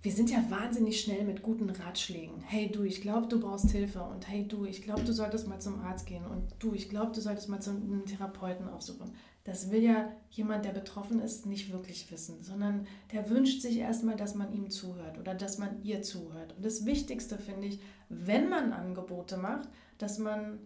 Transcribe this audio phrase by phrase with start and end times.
[0.00, 2.40] wir sind ja wahnsinnig schnell mit guten Ratschlägen.
[2.40, 5.60] Hey du, ich glaube, du brauchst Hilfe und hey du, ich glaube, du solltest mal
[5.60, 9.12] zum Arzt gehen und du, ich glaube, du solltest mal zum Therapeuten aufsuchen.
[9.42, 14.14] Das will ja jemand, der betroffen ist, nicht wirklich wissen, sondern der wünscht sich erstmal,
[14.14, 16.54] dass man ihm zuhört oder dass man ihr zuhört.
[16.56, 20.60] Und das Wichtigste finde ich, wenn man Angebote macht, dass man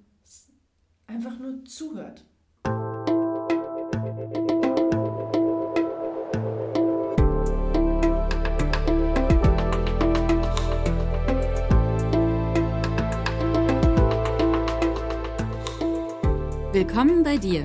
[1.06, 2.24] einfach nur zuhört.
[16.84, 17.62] Willkommen bei dir,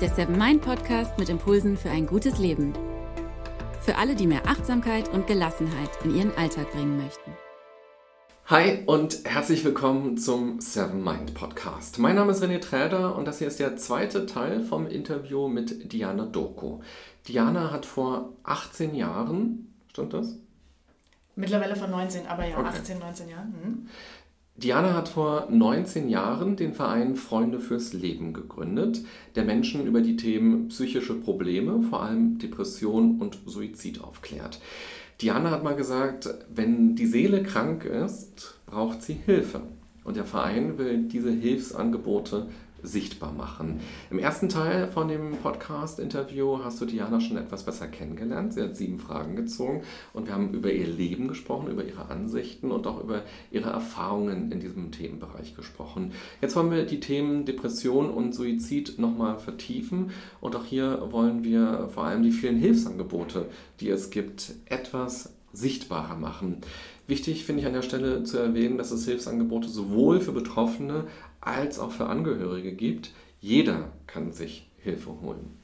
[0.00, 2.72] der Seven Mind Podcast mit Impulsen für ein gutes Leben.
[3.80, 7.32] Für alle, die mehr Achtsamkeit und Gelassenheit in ihren Alltag bringen möchten.
[8.46, 11.98] Hi und herzlich willkommen zum Seven Mind Podcast.
[11.98, 15.92] Mein Name ist René Träder und das hier ist der zweite Teil vom Interview mit
[15.92, 16.80] Diana Doko.
[17.26, 20.36] Diana hat vor 18 Jahren, stimmt das?
[21.38, 22.68] Mittlerweile vor 19, aber ja, okay.
[22.68, 23.48] 18, 19 Jahren.
[23.50, 23.88] Mhm.
[24.58, 29.04] Diana hat vor 19 Jahren den Verein Freunde fürs Leben gegründet,
[29.36, 34.60] der Menschen über die Themen psychische Probleme, vor allem Depression und Suizid aufklärt.
[35.20, 39.60] Diana hat mal gesagt, wenn die Seele krank ist, braucht sie Hilfe.
[40.02, 42.48] Und der Verein will diese Hilfsangebote
[42.82, 43.80] sichtbar machen.
[44.10, 48.54] Im ersten Teil von dem Podcast-Interview hast du Diana schon etwas besser kennengelernt.
[48.54, 52.70] Sie hat sieben Fragen gezogen und wir haben über ihr Leben gesprochen, über ihre Ansichten
[52.70, 56.12] und auch über ihre Erfahrungen in diesem Themenbereich gesprochen.
[56.40, 61.88] Jetzt wollen wir die Themen Depression und Suizid nochmal vertiefen und auch hier wollen wir
[61.92, 63.46] vor allem die vielen Hilfsangebote,
[63.80, 66.58] die es gibt, etwas sichtbarer machen.
[67.06, 71.04] Wichtig finde ich an der Stelle zu erwähnen, dass es Hilfsangebote sowohl für Betroffene
[71.40, 73.12] als auch für Angehörige gibt.
[73.40, 75.58] Jeder kann sich Hilfe holen.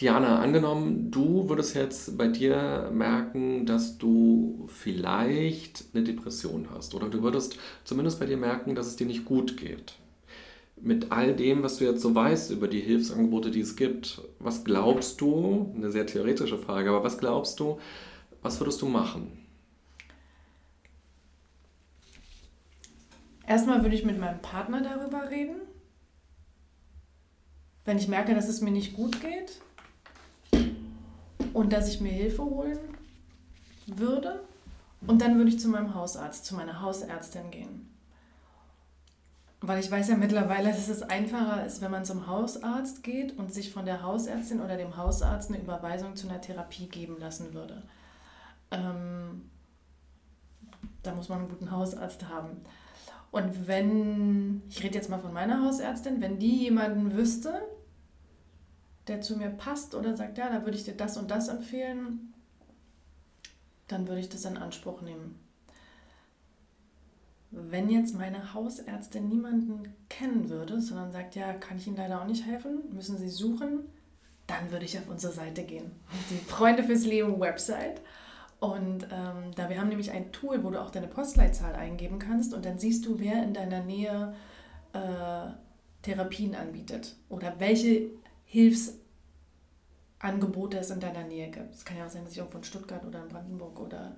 [0.00, 7.08] Diana, angenommen, du würdest jetzt bei dir merken, dass du vielleicht eine Depression hast oder
[7.08, 9.94] du würdest zumindest bei dir merken, dass es dir nicht gut geht.
[10.80, 14.64] Mit all dem, was du jetzt so weißt über die Hilfsangebote, die es gibt, was
[14.64, 17.78] glaubst du, eine sehr theoretische Frage, aber was glaubst du,
[18.42, 19.43] was würdest du machen?
[23.46, 25.56] Erstmal würde ich mit meinem Partner darüber reden.
[27.84, 29.60] Wenn ich merke, dass es mir nicht gut geht
[31.52, 32.78] und dass ich mir Hilfe holen
[33.86, 34.40] würde.
[35.06, 37.90] Und dann würde ich zu meinem Hausarzt, zu meiner Hausärztin gehen.
[39.60, 43.52] Weil ich weiß ja mittlerweile, dass es einfacher ist, wenn man zum Hausarzt geht und
[43.52, 47.82] sich von der Hausärztin oder dem Hausarzt eine Überweisung zu einer Therapie geben lassen würde.
[48.70, 49.50] Ähm,
[51.02, 52.62] da muss man einen guten Hausarzt haben.
[53.34, 57.62] Und wenn, ich rede jetzt mal von meiner Hausärztin, wenn die jemanden wüsste,
[59.08, 62.32] der zu mir passt oder sagt, ja, da würde ich dir das und das empfehlen,
[63.88, 65.36] dann würde ich das in Anspruch nehmen.
[67.50, 72.28] Wenn jetzt meine Hausärztin niemanden kennen würde, sondern sagt, ja, kann ich Ihnen leider auch
[72.28, 73.80] nicht helfen, müssen Sie suchen,
[74.46, 75.90] dann würde ich auf unsere Seite gehen.
[76.30, 78.00] Die Freunde fürs Leben Website
[78.64, 82.54] und ähm, da wir haben nämlich ein Tool, wo du auch deine Postleitzahl eingeben kannst
[82.54, 84.34] und dann siehst du, wer in deiner Nähe
[84.92, 85.46] äh,
[86.02, 88.10] Therapien anbietet oder welche
[88.44, 91.74] Hilfsangebote es in deiner Nähe gibt.
[91.74, 94.16] Es kann ja auch sein, dass ich irgendwo in Stuttgart oder in Brandenburg oder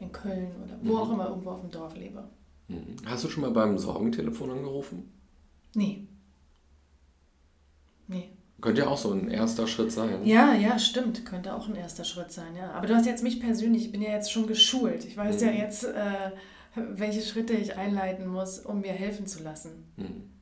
[0.00, 0.98] in Köln oder wo mhm.
[0.98, 2.24] auch immer irgendwo auf dem Dorf lebe.
[2.68, 2.96] Mhm.
[3.06, 5.12] Hast du schon mal beim Sorgentelefon angerufen?
[5.74, 6.06] Nee.
[8.06, 8.30] Nee.
[8.60, 10.24] Könnte ja auch so ein erster Schritt sein.
[10.24, 11.24] Ja, ja, stimmt.
[11.24, 12.72] Könnte auch ein erster Schritt sein, ja.
[12.72, 15.04] Aber du hast jetzt mich persönlich, ich bin ja jetzt schon geschult.
[15.04, 15.46] Ich weiß mhm.
[15.46, 16.32] ja jetzt, äh,
[16.74, 19.84] welche Schritte ich einleiten muss, um mir helfen zu lassen.
[19.96, 20.37] Mhm.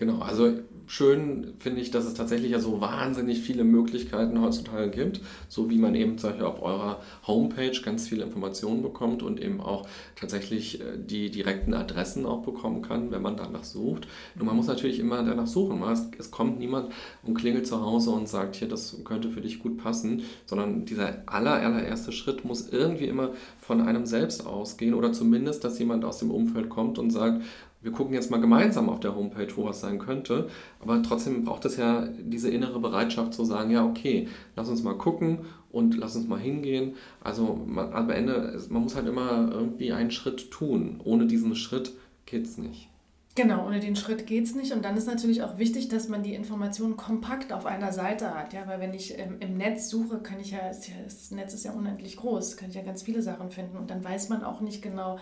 [0.00, 0.54] Genau, also
[0.86, 5.76] schön finde ich, dass es tatsächlich ja so wahnsinnig viele Möglichkeiten heutzutage gibt, so wie
[5.76, 10.80] man eben zum Beispiel auf eurer Homepage ganz viele Informationen bekommt und eben auch tatsächlich
[10.80, 14.08] äh, die direkten Adressen auch bekommen kann, wenn man danach sucht.
[14.36, 15.82] Nur man muss natürlich immer danach suchen.
[15.82, 19.58] Es, es kommt niemand und klingelt zu Hause und sagt, hier, das könnte für dich
[19.58, 25.12] gut passen, sondern dieser aller, allererste Schritt muss irgendwie immer von einem selbst ausgehen oder
[25.12, 27.42] zumindest, dass jemand aus dem Umfeld kommt und sagt,
[27.82, 30.48] wir gucken jetzt mal gemeinsam auf der Homepage, wo was sein könnte.
[30.80, 34.98] Aber trotzdem braucht es ja diese innere Bereitschaft zu sagen, ja, okay, lass uns mal
[34.98, 36.94] gucken und lass uns mal hingehen.
[37.22, 41.00] Also man, am Ende, man muss halt immer irgendwie einen Schritt tun.
[41.04, 41.92] Ohne diesen Schritt
[42.26, 42.88] geht es nicht.
[43.36, 44.72] Genau, ohne den Schritt geht es nicht.
[44.72, 48.52] Und dann ist natürlich auch wichtig, dass man die Informationen kompakt auf einer Seite hat.
[48.52, 51.72] Ja, weil wenn ich ähm, im Netz suche, kann ich ja, das Netz ist ja
[51.72, 53.78] unendlich groß, kann ich ja ganz viele Sachen finden.
[53.78, 55.18] Und dann weiß man auch nicht genau,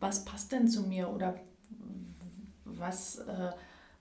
[0.00, 1.36] was passt denn zu mir oder
[2.78, 3.50] was, äh,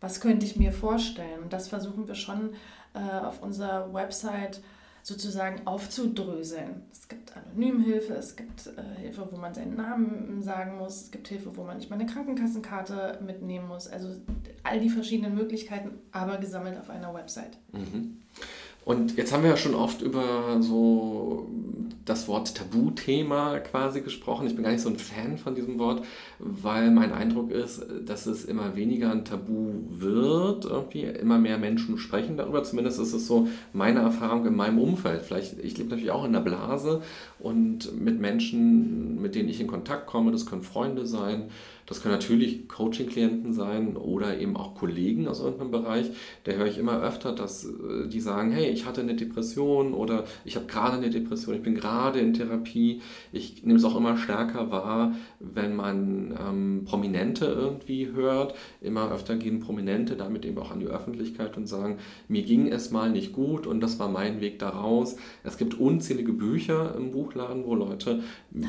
[0.02, 1.44] was könnte ich mir vorstellen.
[1.44, 2.54] Und das versuchen wir schon
[2.94, 4.62] äh, auf unserer Website
[5.04, 6.84] sozusagen aufzudröseln.
[6.92, 11.28] Es gibt Anonymhilfe, es gibt äh, Hilfe, wo man seinen Namen sagen muss, es gibt
[11.28, 13.88] Hilfe, wo man nicht mal eine Krankenkassenkarte mitnehmen muss.
[13.88, 14.16] Also
[14.64, 17.58] all die verschiedenen Möglichkeiten, aber gesammelt auf einer Website.
[17.74, 18.22] Mhm.
[18.86, 21.50] Und jetzt haben wir ja schon oft über so
[22.06, 24.48] das Wort Tabuthema quasi gesprochen.
[24.48, 26.04] Ich bin gar nicht so ein Fan von diesem Wort,
[26.40, 30.66] weil mein Eindruck ist, dass es immer weniger ein Tabu wird.
[30.66, 32.64] Irgendwie immer mehr Menschen sprechen darüber.
[32.64, 35.22] Zumindest ist es so meine Erfahrung in meinem Umfeld.
[35.22, 37.02] Vielleicht, ich lebe natürlich auch in der Blase
[37.40, 41.50] und mit Menschen, mit denen ich in Kontakt komme, das können Freunde sein,
[41.86, 46.12] das können natürlich Coaching-Klienten sein oder eben auch Kollegen aus irgendeinem Bereich.
[46.44, 50.26] Da höre ich immer öfter, dass äh, die sagen, hey, ich hatte eine Depression oder
[50.46, 53.02] ich habe gerade eine Depression, ich bin gerade in Therapie.
[53.32, 58.56] Ich nehme es auch immer stärker wahr, wenn man ähm, Prominente irgendwie hört.
[58.82, 61.98] Immer öfter gehen Prominente damit eben auch an die Öffentlichkeit und sagen,
[62.28, 65.16] mir ging es mal nicht gut und das war mein Weg daraus.
[65.44, 68.24] Es gibt unzählige Bücher im Buchladen, wo Leute...
[68.52, 68.68] Da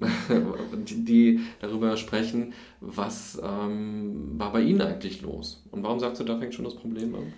[0.86, 5.62] die darüber sprechen, was ähm, war bei Ihnen eigentlich los?
[5.70, 7.32] Und warum sagst du, da fängt schon das Problem an?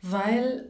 [0.00, 0.68] Weil,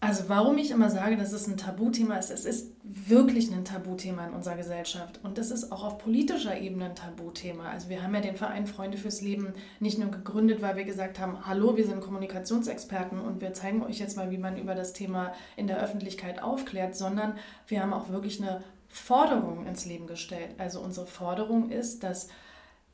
[0.00, 4.26] also warum ich immer sage, dass es ein Tabuthema ist, es ist wirklich ein Tabuthema
[4.26, 5.20] in unserer Gesellschaft.
[5.22, 7.70] Und das ist auch auf politischer Ebene ein Tabuthema.
[7.70, 11.20] Also wir haben ja den Verein Freunde fürs Leben nicht nur gegründet, weil wir gesagt
[11.20, 14.92] haben, hallo, wir sind Kommunikationsexperten und wir zeigen euch jetzt mal, wie man über das
[14.92, 17.34] Thema in der Öffentlichkeit aufklärt, sondern
[17.68, 18.62] wir haben auch wirklich eine
[18.92, 20.54] Forderung ins Leben gestellt.
[20.58, 22.28] Also unsere Forderung ist, dass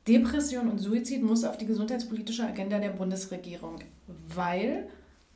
[0.07, 3.79] Depression und Suizid muss auf die gesundheitspolitische Agenda der Bundesregierung,
[4.33, 4.87] weil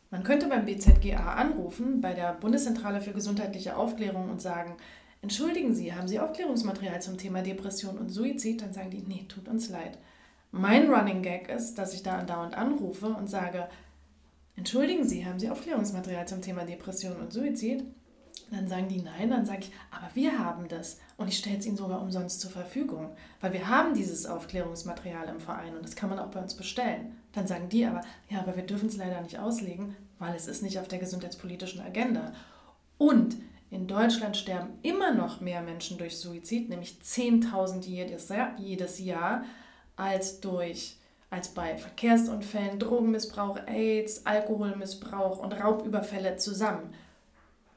[0.10, 4.77] man könnte beim BZGA anrufen, bei der Bundeszentrale für gesundheitliche Aufklärung und sagen,
[5.21, 8.62] entschuldigen Sie, haben Sie Aufklärungsmaterial zum Thema Depression und Suizid?
[8.62, 9.98] Dann sagen die, nee, tut uns leid.
[10.51, 13.68] Mein Running Gag ist, dass ich da andauernd anrufe und sage,
[14.56, 17.83] entschuldigen Sie, haben Sie Aufklärungsmaterial zum Thema Depression und Suizid?
[18.53, 21.65] Dann sagen die nein, dann sage ich, aber wir haben das und ich stelle es
[21.65, 26.09] ihnen sogar umsonst zur Verfügung, weil wir haben dieses Aufklärungsmaterial im Verein und das kann
[26.09, 27.17] man auch bei uns bestellen.
[27.31, 30.61] Dann sagen die aber, ja, aber wir dürfen es leider nicht auslegen, weil es ist
[30.61, 32.31] nicht auf der gesundheitspolitischen Agenda.
[33.00, 33.38] Und
[33.71, 39.44] in Deutschland sterben immer noch mehr Menschen durch Suizid, nämlich 10.000 jedes jedes Jahr,
[39.95, 40.97] als durch
[41.31, 46.94] als bei Verkehrsunfällen, Drogenmissbrauch, AIDS, Alkoholmissbrauch und Raubüberfälle zusammen.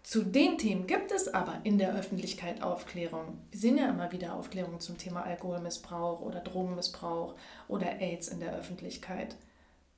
[0.07, 3.39] Zu den Themen gibt es aber in der Öffentlichkeit Aufklärung.
[3.51, 7.35] Wir sehen ja immer wieder Aufklärung zum Thema Alkoholmissbrauch oder Drogenmissbrauch
[7.67, 9.35] oder AIDS in der Öffentlichkeit.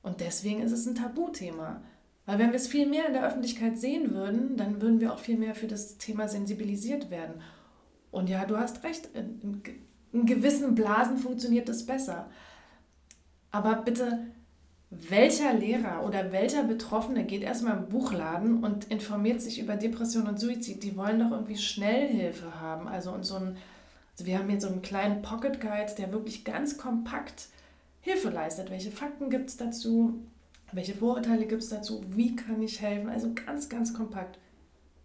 [0.01, 1.83] Und deswegen ist es ein Tabuthema.
[2.25, 5.19] Weil wenn wir es viel mehr in der Öffentlichkeit sehen würden, dann würden wir auch
[5.19, 7.43] viel mehr für das Thema sensibilisiert werden.
[8.09, 9.61] Und ja, du hast recht, in,
[10.11, 12.31] in gewissen Blasen funktioniert das besser.
[13.51, 14.25] Aber bitte
[14.91, 20.39] welcher Lehrer oder welcher Betroffene geht erstmal im Buchladen und informiert sich über Depression und
[20.39, 20.83] Suizid?
[20.83, 22.87] Die wollen doch irgendwie Schnellhilfe haben.
[22.87, 23.57] Also, und so ein,
[24.13, 27.49] also wir haben hier so einen kleinen Pocket Guide, der wirklich ganz kompakt
[28.01, 28.71] Hilfe leistet.
[28.71, 30.19] Welche Fakten gibt es dazu?
[30.71, 32.01] Welche Vorurteile gibt es dazu?
[32.07, 33.09] Wie kann ich helfen?
[33.09, 34.39] Also ganz, ganz kompakt.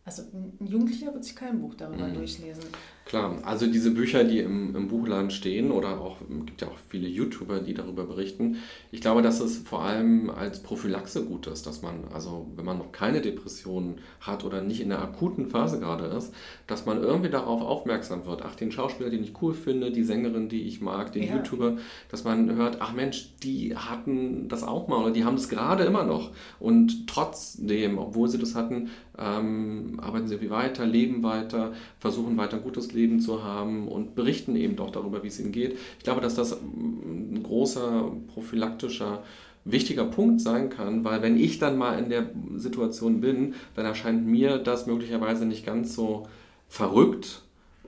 [0.07, 2.15] Also ein Jugendlicher wird sich kein Buch darüber mhm.
[2.15, 2.65] durchlesen.
[3.07, 6.79] Klar, also diese Bücher, die im, im Buchladen stehen oder auch, es gibt ja auch
[6.89, 8.57] viele YouTuber, die darüber berichten.
[8.93, 12.79] Ich glaube, dass es vor allem als Prophylaxe gut ist, dass man, also wenn man
[12.79, 16.35] noch keine Depression hat oder nicht in der akuten Phase gerade ist,
[16.67, 18.43] dass man irgendwie darauf aufmerksam wird.
[18.43, 21.37] Ach, den Schauspieler, den ich cool finde, die Sängerin, die ich mag, den ja.
[21.37, 21.77] YouTuber,
[22.11, 25.85] dass man hört, ach Mensch, die hatten das auch mal oder die haben es gerade
[25.85, 26.33] immer noch.
[26.59, 32.59] Und trotzdem, obwohl sie das hatten, ähm, arbeiten sie wie weiter, leben weiter, versuchen weiter
[32.59, 35.79] Gutes Leben zu haben und berichten eben doch darüber, wie es ihnen geht.
[35.99, 39.23] Ich glaube, dass das ein großer prophylaktischer
[39.65, 44.27] wichtiger Punkt sein kann, weil wenn ich dann mal in der Situation bin, dann erscheint
[44.27, 46.27] mir das möglicherweise nicht ganz so
[46.69, 47.45] verrückt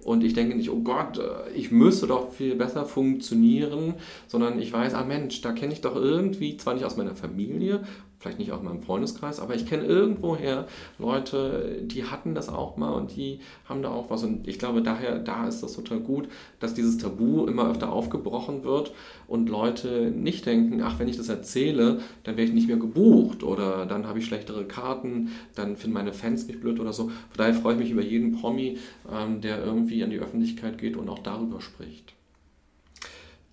[0.06, 3.94] und ich denke nicht, oh Gott, äh, ich müsste doch viel besser funktionieren,
[4.28, 7.80] sondern ich weiß, ah Mensch, da kenne ich doch irgendwie, zwar nicht aus meiner Familie,
[8.26, 10.66] vielleicht nicht aus meinem Freundeskreis, aber ich kenne irgendwoher
[10.98, 14.24] Leute, die hatten das auch mal und die haben da auch was.
[14.24, 16.28] Und ich glaube, daher, da ist das total gut,
[16.58, 18.92] dass dieses Tabu immer öfter aufgebrochen wird
[19.28, 23.44] und Leute nicht denken, ach, wenn ich das erzähle, dann werde ich nicht mehr gebucht
[23.44, 27.04] oder dann habe ich schlechtere Karten, dann finden meine Fans mich blöd oder so.
[27.04, 28.78] Von daher freue ich mich über jeden Promi,
[29.12, 32.15] ähm, der irgendwie an die Öffentlichkeit geht und auch darüber spricht.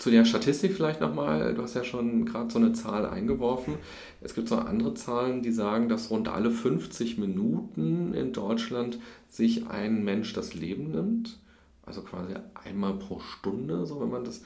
[0.03, 3.75] Zu der Statistik vielleicht nochmal, du hast ja schon gerade so eine Zahl eingeworfen.
[4.19, 9.67] Es gibt so andere Zahlen, die sagen, dass rund alle 50 Minuten in Deutschland sich
[9.67, 11.39] ein Mensch das Leben nimmt.
[11.86, 12.33] Also quasi
[12.65, 14.43] einmal pro Stunde, so wenn man das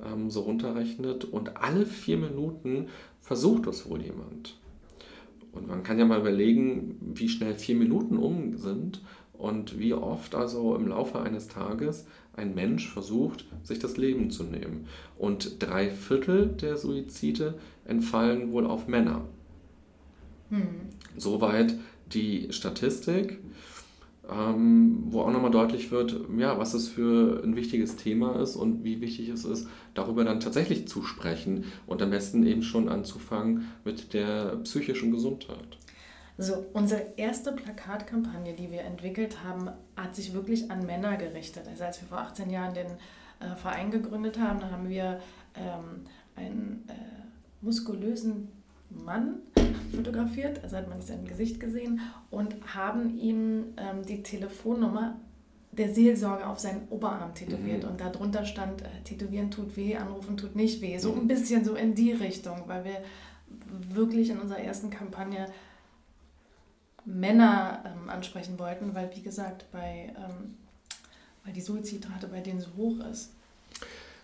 [0.00, 1.24] ähm, so runterrechnet.
[1.24, 2.86] Und alle vier Minuten
[3.20, 4.58] versucht das wohl jemand.
[5.50, 9.02] Und man kann ja mal überlegen, wie schnell vier Minuten um sind
[9.40, 14.44] und wie oft also im Laufe eines Tages ein Mensch versucht, sich das Leben zu
[14.44, 14.86] nehmen.
[15.18, 17.54] Und drei Viertel der Suizide
[17.84, 19.22] entfallen wohl auf Männer.
[20.50, 20.66] Hm.
[21.16, 21.74] Soweit
[22.12, 23.38] die Statistik,
[24.30, 28.84] ähm, wo auch nochmal deutlich wird, ja, was es für ein wichtiges Thema ist und
[28.84, 33.68] wie wichtig es ist, darüber dann tatsächlich zu sprechen und am besten eben schon anzufangen
[33.84, 35.78] mit der psychischen Gesundheit.
[36.42, 41.68] So, unsere erste Plakatkampagne, die wir entwickelt haben, hat sich wirklich an Männer gerichtet.
[41.68, 42.86] Also als wir vor 18 Jahren den
[43.40, 45.20] äh, Verein gegründet haben, haben wir
[45.54, 46.06] ähm,
[46.36, 46.94] einen äh,
[47.60, 48.48] muskulösen
[48.88, 49.40] Mann
[49.94, 55.20] fotografiert, also hat man sein Gesicht gesehen und haben ihm ähm, die Telefonnummer
[55.72, 57.90] der Seelsorge auf seinen Oberarm tätowiert mhm.
[57.90, 60.96] und darunter stand, äh, tätowieren tut weh, anrufen tut nicht weh.
[60.96, 61.20] So mhm.
[61.20, 63.02] ein bisschen so in die Richtung, weil wir
[63.94, 65.46] wirklich in unserer ersten Kampagne
[67.10, 70.54] Männer ähm, ansprechen wollten, weil wie gesagt, bei, ähm,
[71.44, 73.32] weil die Suizidrate bei denen so hoch ist.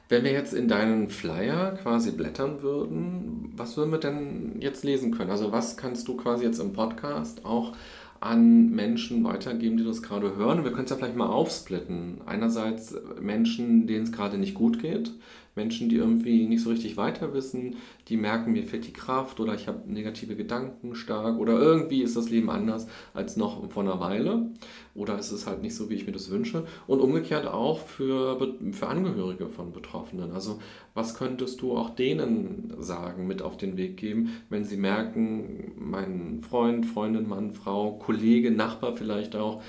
[0.08, 5.10] Wenn wir jetzt in deinen Flyer quasi blättern würden, was würden wir denn jetzt lesen
[5.10, 5.30] können?
[5.30, 7.72] Also was kannst du quasi jetzt im Podcast auch
[8.20, 10.62] an Menschen weitergeben, die das gerade hören?
[10.62, 12.20] Wir können es ja vielleicht mal aufsplitten.
[12.24, 15.10] Einerseits Menschen, denen es gerade nicht gut geht,
[15.56, 17.76] Menschen, die irgendwie nicht so richtig weiter wissen,
[18.08, 22.14] die merken, mir fehlt die Kraft oder ich habe negative Gedanken stark oder irgendwie ist
[22.14, 24.50] das Leben anders als noch vor einer Weile
[24.94, 26.66] oder ist es halt nicht so, wie ich mir das wünsche.
[26.86, 28.38] Und umgekehrt auch für,
[28.72, 30.32] für Angehörige von Betroffenen.
[30.32, 30.60] Also
[30.94, 36.42] was könntest du auch denen sagen, mit auf den Weg geben, wenn sie merken, mein
[36.42, 39.62] Freund, Freundin, Mann, Frau, Kollege, Nachbar vielleicht auch,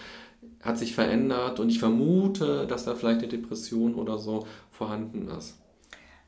[0.61, 5.57] hat sich verändert und ich vermute, dass da vielleicht eine Depression oder so vorhanden ist.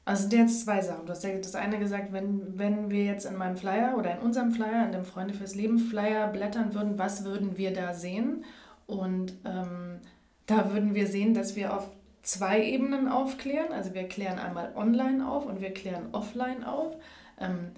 [0.10, 1.06] Also jetzt zwei Sachen.
[1.06, 4.18] Du hast ja das eine gesagt, wenn, wenn wir jetzt in meinem Flyer oder in
[4.18, 8.44] unserem Flyer, in dem Freunde fürs Leben Flyer blättern würden, was würden wir da sehen?
[8.88, 10.00] Und ähm,
[10.48, 11.92] da würden wir sehen, dass wir auf
[12.24, 13.72] zwei Ebenen aufklären.
[13.72, 16.96] Also wir klären einmal online auf und wir klären offline auf.
[17.40, 17.70] Ähm,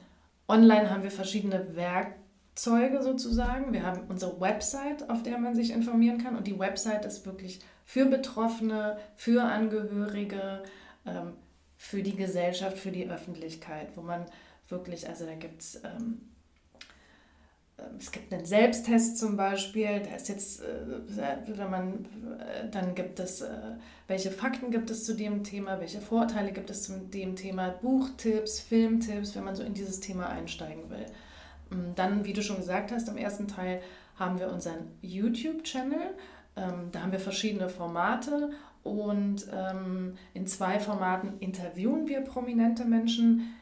[0.47, 3.73] online haben wir verschiedene Werkzeuge sozusagen.
[3.73, 6.37] Wir haben unsere Website, auf der man sich informieren kann.
[6.37, 10.63] Und die Website ist wirklich für Betroffene, für Angehörige.
[11.05, 11.33] Ähm,
[11.81, 14.27] für die Gesellschaft, für die Öffentlichkeit, wo man
[14.69, 16.21] wirklich, also da gibt es, ähm,
[17.79, 22.05] ähm, es gibt einen Selbsttest zum Beispiel, der ist jetzt, äh, wenn man,
[22.39, 23.49] äh, dann gibt es, äh,
[24.07, 28.59] welche Fakten gibt es zu dem Thema, welche Vorteile gibt es zu dem Thema, Buchtipps,
[28.59, 31.07] Filmtipps, wenn man so in dieses Thema einsteigen will.
[31.71, 33.81] Ähm, dann, wie du schon gesagt hast, im ersten Teil
[34.17, 36.13] haben wir unseren YouTube-Channel.
[36.55, 38.51] Ähm, da haben wir verschiedene Formate
[38.83, 43.53] und ähm, in zwei Formaten interviewen wir prominente Menschen,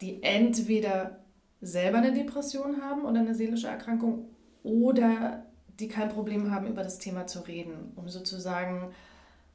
[0.00, 1.20] die entweder
[1.60, 4.28] selber eine Depression haben oder eine seelische Erkrankung
[4.62, 5.44] oder
[5.78, 8.92] die kein Problem haben, über das Thema zu reden, um sozusagen,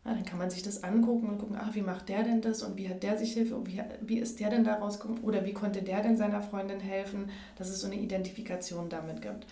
[0.03, 2.63] na, dann kann man sich das angucken und gucken, ach, wie macht der denn das
[2.63, 5.45] und wie hat der sich Hilfe und wie, wie ist der denn da rausgekommen oder
[5.45, 9.47] wie konnte der denn seiner Freundin helfen, dass es so eine Identifikation damit gibt.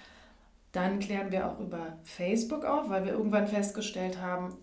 [0.71, 4.55] Dann klären wir auch über Facebook auf, weil wir irgendwann festgestellt haben.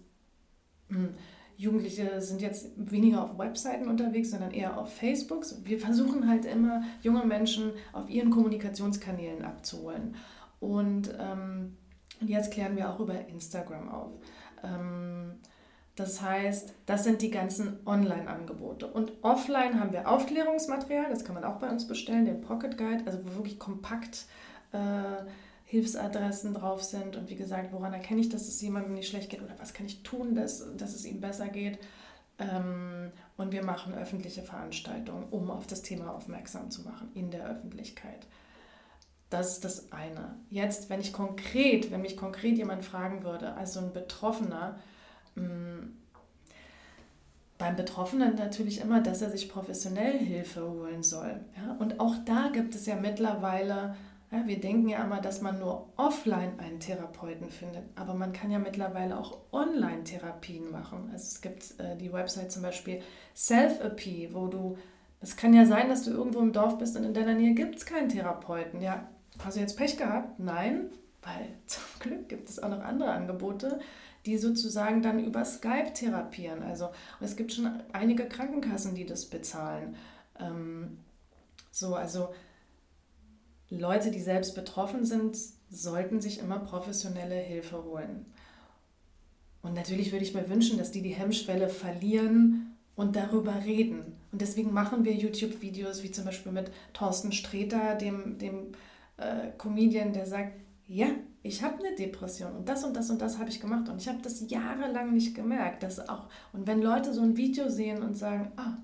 [1.57, 5.45] Jugendliche sind jetzt weniger auf Webseiten unterwegs, sondern eher auf Facebook.
[5.65, 10.17] Wir versuchen halt immer, junge Menschen auf ihren Kommunikationskanälen abzuholen.
[10.61, 11.77] Und ähm,
[12.21, 14.13] jetzt klären wir auch über Instagram auf.
[14.63, 15.37] Ähm,
[15.97, 18.87] das heißt, das sind die ganzen Online-Angebote.
[18.87, 23.05] Und offline haben wir Aufklärungsmaterial, das kann man auch bei uns bestellen, den Pocket Guide,
[23.07, 24.27] also wirklich kompakt
[24.73, 25.25] äh,
[25.69, 29.43] Hilfsadressen drauf sind und wie gesagt, woran erkenne ich, dass es jemandem nicht schlecht geht
[29.43, 31.81] oder was kann ich tun, dass, dass es ihm besser geht.
[32.39, 37.49] Ähm, und wir machen öffentliche Veranstaltungen, um auf das Thema aufmerksam zu machen in der
[37.49, 38.27] Öffentlichkeit.
[39.29, 40.37] Das ist das eine.
[40.51, 44.79] Jetzt, wenn ich konkret, wenn mich konkret jemand fragen würde, also ein Betroffener,
[45.35, 45.89] mm,
[47.59, 51.41] beim Betroffenen natürlich immer, dass er sich professionell Hilfe holen soll.
[51.57, 51.75] Ja?
[51.81, 53.97] Und auch da gibt es ja mittlerweile
[54.33, 58.51] ja, wir denken ja immer, dass man nur offline einen Therapeuten findet, aber man kann
[58.51, 61.11] ja mittlerweile auch Online-Therapien machen.
[61.13, 63.03] Also es gibt äh, die Website zum Beispiel
[63.37, 64.79] Self-AP, wo du,
[65.21, 67.77] es kann ja sein, dass du irgendwo im Dorf bist und in deiner Nähe gibt
[67.77, 68.81] es keinen Therapeuten.
[68.81, 69.09] Ja,
[69.45, 70.41] hast du jetzt Pech gehabt?
[70.41, 70.91] Nein,
[71.23, 73.79] weil zum Glück gibt es auch noch andere Angebote,
[74.27, 76.65] die sozusagen dann über Skype therapieren.
[76.65, 76.89] Also
[77.21, 79.95] es gibt schon einige Krankenkassen, die das bezahlen.
[80.41, 80.99] Ähm,
[81.71, 82.31] so, also
[83.71, 85.37] Leute, die selbst betroffen sind,
[85.71, 88.27] sollten sich immer professionelle Hilfe holen.
[89.63, 94.17] Und natürlich würde ich mir wünschen, dass die die Hemmschwelle verlieren und darüber reden.
[94.31, 98.73] Und deswegen machen wir YouTube-Videos, wie zum Beispiel mit Thorsten Streter, dem, dem
[99.17, 100.53] äh, Comedian, der sagt,
[100.87, 101.09] ja,
[101.43, 104.09] ich habe eine Depression und das und das und das habe ich gemacht und ich
[104.09, 108.17] habe das jahrelang nicht gemerkt, dass auch und wenn Leute so ein Video sehen und
[108.17, 108.77] sagen, ah,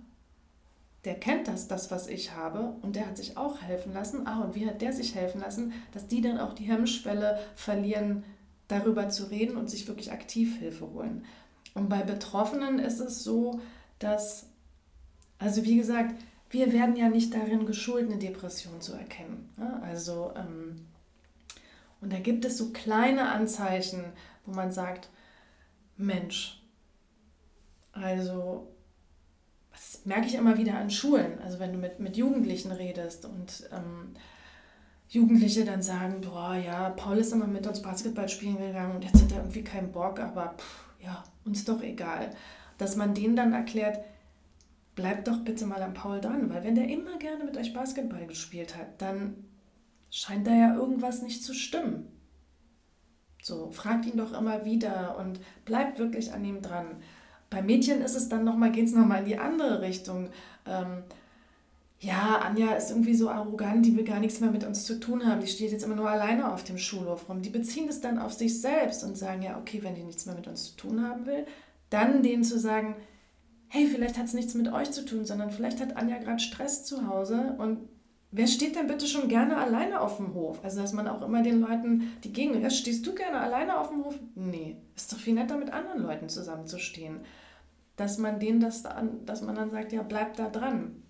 [1.04, 4.42] der kennt das, das was ich habe und der hat sich auch helfen lassen, ah
[4.42, 8.24] und wie hat der sich helfen lassen, dass die dann auch die Hemmschwelle verlieren,
[8.68, 11.24] darüber zu reden und sich wirklich aktiv Hilfe holen.
[11.74, 13.60] Und bei Betroffenen ist es so,
[13.98, 14.46] dass
[15.42, 19.50] also wie gesagt, wir werden ja nicht darin geschult, eine Depression zu erkennen.
[19.82, 20.86] Also ähm,
[22.00, 24.04] und da gibt es so kleine Anzeichen,
[24.46, 25.08] wo man sagt,
[25.96, 26.62] Mensch,
[27.92, 28.71] also
[30.04, 34.14] merke ich immer wieder an Schulen, also wenn du mit, mit Jugendlichen redest und ähm,
[35.08, 39.22] Jugendliche dann sagen, boah, ja, Paul ist immer mit uns Basketball spielen gegangen und jetzt
[39.22, 42.30] hat er irgendwie keinen Bock, aber pff, ja, uns doch egal.
[42.78, 44.00] Dass man denen dann erklärt,
[44.94, 48.26] bleibt doch bitte mal an Paul dran, weil wenn der immer gerne mit euch Basketball
[48.26, 49.44] gespielt hat, dann
[50.10, 52.08] scheint da ja irgendwas nicht zu stimmen.
[53.42, 57.02] So, fragt ihn doch immer wieder und bleibt wirklich an ihm dran.
[57.52, 60.30] Bei Mädchen ist es dann nochmal, geht es nochmal in die andere Richtung.
[60.66, 61.02] Ähm,
[62.00, 65.24] ja, Anja ist irgendwie so arrogant, die will gar nichts mehr mit uns zu tun
[65.24, 65.40] haben.
[65.40, 67.42] Die steht jetzt immer nur alleine auf dem Schulhof rum.
[67.42, 70.34] Die beziehen es dann auf sich selbst und sagen, ja, okay, wenn die nichts mehr
[70.34, 71.46] mit uns zu tun haben will,
[71.90, 72.96] dann denen zu sagen,
[73.68, 76.84] hey, vielleicht hat es nichts mit euch zu tun, sondern vielleicht hat Anja gerade Stress
[76.84, 77.78] zu Hause und
[78.34, 80.64] Wer steht denn bitte schon gerne alleine auf dem Hof?
[80.64, 82.62] Also, dass man auch immer den Leuten die Gegend.
[82.62, 84.18] Ja, stehst du gerne alleine auf dem Hof?
[84.34, 84.76] Nee.
[84.96, 87.20] Ist doch viel netter, mit anderen Leuten zusammenzustehen.
[87.96, 91.02] Dass man denen das dann, dass man dann sagt, ja, bleib da dran.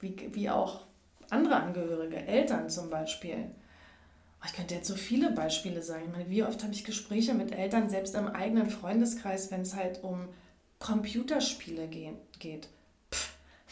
[0.00, 0.86] Wie, wie auch
[1.30, 3.50] andere Angehörige, Eltern zum Beispiel.
[4.46, 6.04] Ich könnte jetzt so viele Beispiele sagen.
[6.06, 9.74] Ich meine, wie oft habe ich Gespräche mit Eltern, selbst im eigenen Freundeskreis, wenn es
[9.74, 10.28] halt um
[10.78, 12.68] Computerspiele geht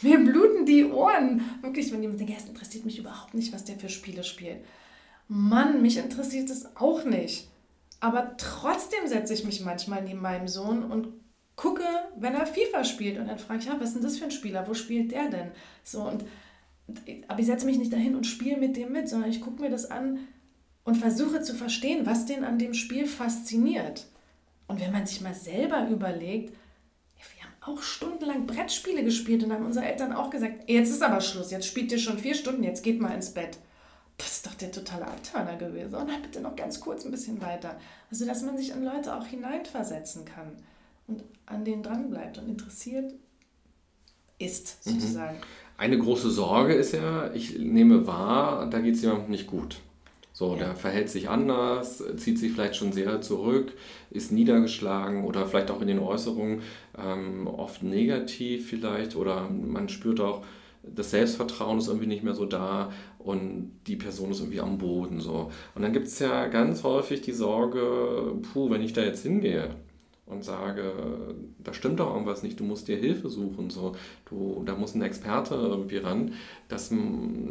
[0.02, 1.42] mir bluten die Ohren.
[1.62, 4.64] Wirklich, wenn jemand denkt, ja, es interessiert mich überhaupt nicht, was der für Spiele spielt.
[5.28, 7.48] Mann, mich interessiert es auch nicht.
[8.00, 11.08] Aber trotzdem setze ich mich manchmal neben meinem Sohn und
[11.56, 11.84] gucke,
[12.16, 13.18] wenn er FIFA spielt.
[13.18, 14.69] Und dann frage ich, ja, was ist denn das für ein Spieler?
[14.69, 15.50] Wo spielt der denn?
[15.82, 16.25] So, und,
[17.28, 19.71] aber ich setze mich nicht dahin und spiele mit dem mit, sondern ich gucke mir
[19.71, 20.21] das an
[20.84, 24.06] und versuche zu verstehen, was den an dem Spiel fasziniert.
[24.69, 26.52] Und wenn man sich mal selber überlegt,
[27.66, 31.66] auch stundenlang Brettspiele gespielt und haben unsere Eltern auch gesagt, jetzt ist aber Schluss, jetzt
[31.66, 33.58] spielt ihr schon vier Stunden, jetzt geht mal ins Bett.
[34.19, 35.95] Das ist doch der totale Abturner gewesen.
[35.95, 37.78] Und dann bitte noch ganz kurz ein bisschen weiter.
[38.10, 40.52] Also, dass man sich an Leute auch hineinversetzen kann
[41.06, 43.14] und an denen dranbleibt und interessiert
[44.38, 44.92] ist, mhm.
[44.92, 45.36] sozusagen.
[45.78, 49.78] Eine große Sorge ist ja, ich nehme wahr, da geht es jemandem nicht gut.
[50.32, 50.58] So, ja.
[50.58, 53.73] der verhält sich anders, zieht sich vielleicht schon sehr zurück,
[54.10, 56.60] ist niedergeschlagen oder vielleicht auch in den Äußerungen
[56.99, 60.45] ähm, oft negativ vielleicht oder man spürt auch,
[60.82, 65.21] das Selbstvertrauen ist irgendwie nicht mehr so da und die Person ist irgendwie am Boden
[65.21, 65.50] so.
[65.75, 69.71] Und dann gibt es ja ganz häufig die Sorge, puh, wenn ich da jetzt hingehe,
[70.26, 70.93] und sage,
[71.58, 73.93] da stimmt doch irgendwas nicht, du musst dir Hilfe suchen, so,
[74.28, 76.32] du, da muss ein Experte irgendwie ran,
[76.69, 76.93] dass,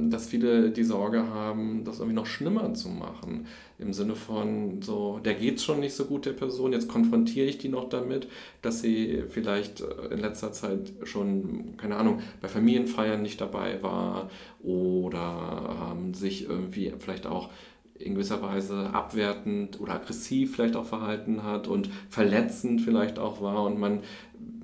[0.09, 3.47] dass viele die Sorge haben, das irgendwie noch schlimmer zu machen.
[3.79, 7.57] Im Sinne von, so, der geht schon nicht so gut der Person, jetzt konfrontiere ich
[7.57, 8.27] die noch damit,
[8.61, 14.29] dass sie vielleicht in letzter Zeit schon, keine Ahnung, bei Familienfeiern nicht dabei war
[14.61, 17.49] oder ähm, sich irgendwie vielleicht auch
[17.97, 23.63] in gewisser Weise abwertend oder aggressiv vielleicht auch verhalten hat und verletzend vielleicht auch war.
[23.63, 24.01] Und man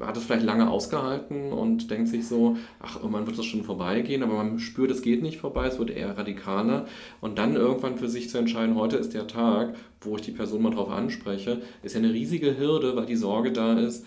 [0.01, 4.23] hat es vielleicht lange ausgehalten und denkt sich so, ach, irgendwann wird das schon vorbeigehen,
[4.23, 6.87] aber man spürt, es geht nicht vorbei, es wird eher radikaler.
[7.21, 10.61] Und dann irgendwann für sich zu entscheiden, heute ist der Tag, wo ich die Person
[10.61, 14.05] mal drauf anspreche, ist ja eine riesige Hürde, weil die Sorge da ist,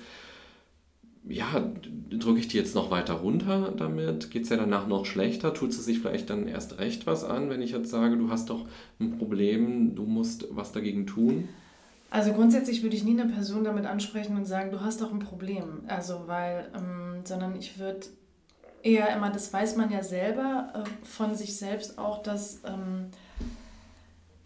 [1.27, 1.73] ja,
[2.11, 4.31] drücke ich die jetzt noch weiter runter damit?
[4.31, 5.55] Geht es ja danach noch schlechter?
[5.55, 8.51] Tut es sich vielleicht dann erst recht was an, wenn ich jetzt sage, du hast
[8.51, 8.67] doch
[9.01, 11.49] ein Problem, du musst was dagegen tun?
[12.11, 15.19] Also grundsätzlich würde ich nie eine Person damit ansprechen und sagen, du hast doch ein
[15.19, 15.83] Problem.
[15.89, 18.07] Also weil, ähm, sondern ich würde
[18.83, 23.07] eher immer, das weiß man ja selber äh, von sich selbst auch, dass ähm,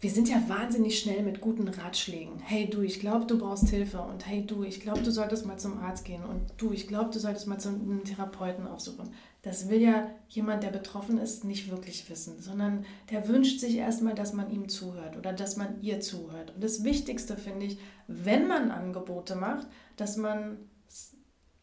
[0.01, 2.39] wir sind ja wahnsinnig schnell mit guten Ratschlägen.
[2.39, 5.57] Hey du, ich glaube, du brauchst Hilfe und hey du, ich glaube, du solltest mal
[5.57, 9.11] zum Arzt gehen und du, ich glaube, du solltest mal zu einem Therapeuten aufsuchen.
[9.41, 14.15] Das will ja jemand, der betroffen ist, nicht wirklich wissen, sondern der wünscht sich erstmal,
[14.15, 16.55] dass man ihm zuhört oder dass man ihr zuhört.
[16.55, 20.57] Und das Wichtigste finde ich, wenn man Angebote macht, dass man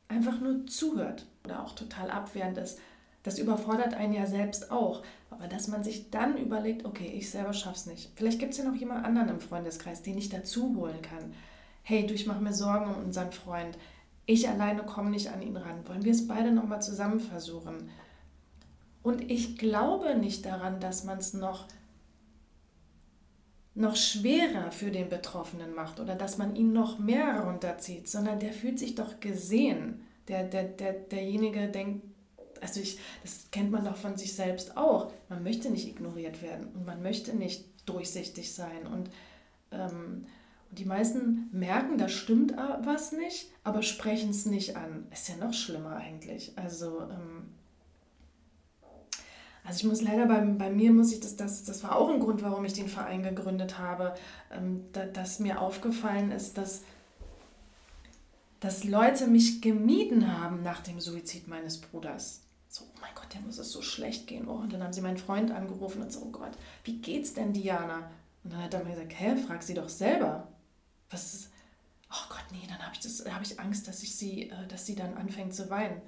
[0.09, 2.79] einfach nur zuhört oder auch total abwehrend ist.
[3.27, 5.03] Das überfordert einen ja selbst auch.
[5.31, 8.12] Aber dass man sich dann überlegt, okay, ich selber schaff's nicht.
[8.15, 11.35] Vielleicht gibt es ja noch jemand anderen im Freundeskreis, den ich dazu holen kann.
[11.83, 13.77] Hey, du, ich mache mir Sorgen um unseren Freund.
[14.27, 15.89] Ich alleine komme nicht an ihn ran.
[15.89, 17.91] Wollen wir es beide nochmal zusammen versuchen?
[19.03, 21.67] Und ich glaube nicht daran, dass man es noch
[23.75, 28.53] noch schwerer für den Betroffenen macht oder dass man ihn noch mehr runterzieht, sondern der
[28.53, 30.01] fühlt sich doch gesehen.
[30.29, 32.06] Der, der, der, derjenige denkt,
[32.62, 35.12] also ich, das kennt man doch von sich selbst auch.
[35.29, 38.87] Man möchte nicht ignoriert werden und man möchte nicht durchsichtig sein.
[38.87, 39.11] Und,
[39.73, 40.27] ähm,
[40.71, 45.07] die meisten merken, da stimmt was nicht, aber sprechen es nicht an.
[45.12, 46.53] Ist ja noch schlimmer eigentlich.
[46.57, 47.55] Also, ähm,
[49.64, 52.21] also ich muss leider bei, bei mir muss ich das, das, das war auch ein
[52.21, 54.14] Grund, warum ich den Verein gegründet habe,
[54.53, 56.83] ähm, da, dass mir aufgefallen ist, dass
[58.61, 63.41] dass Leute mich gemieden haben nach dem Suizid meines Bruders so, oh mein Gott, der
[63.41, 64.49] muss es so schlecht gehen.
[64.49, 66.53] Oh, und dann haben sie meinen Freund angerufen und so, oh Gott,
[66.85, 68.11] wie geht's denn Diana?
[68.45, 70.49] Und dann hat er mir gesagt, hä, frag sie doch selber.
[71.11, 71.51] Was ist,
[72.11, 74.95] oh Gott, nee, dann habe ich, hab ich Angst, dass, ich sie, äh, dass sie
[74.95, 76.01] dann anfängt zu weinen.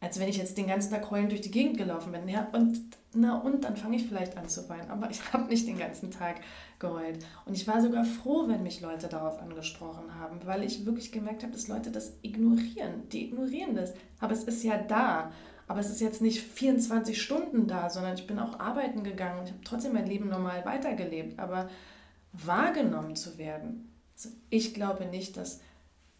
[0.00, 2.28] Als wenn ich jetzt den ganzen Tag heulend durch die Gegend gelaufen bin.
[2.28, 2.78] Ja, und,
[3.14, 4.90] na, und dann fange ich vielleicht an zu weinen.
[4.90, 6.36] Aber ich habe nicht den ganzen Tag
[6.78, 7.24] geheult.
[7.46, 11.42] Und ich war sogar froh, wenn mich Leute darauf angesprochen haben, weil ich wirklich gemerkt
[11.42, 13.08] habe, dass Leute das ignorieren.
[13.10, 13.94] Die ignorieren das.
[14.20, 15.32] Aber es ist ja da.
[15.66, 19.46] Aber es ist jetzt nicht 24 Stunden da, sondern ich bin auch arbeiten gegangen und
[19.46, 21.38] ich habe trotzdem mein Leben normal weitergelebt.
[21.38, 21.68] Aber
[22.32, 25.60] wahrgenommen zu werden, also ich glaube nicht, dass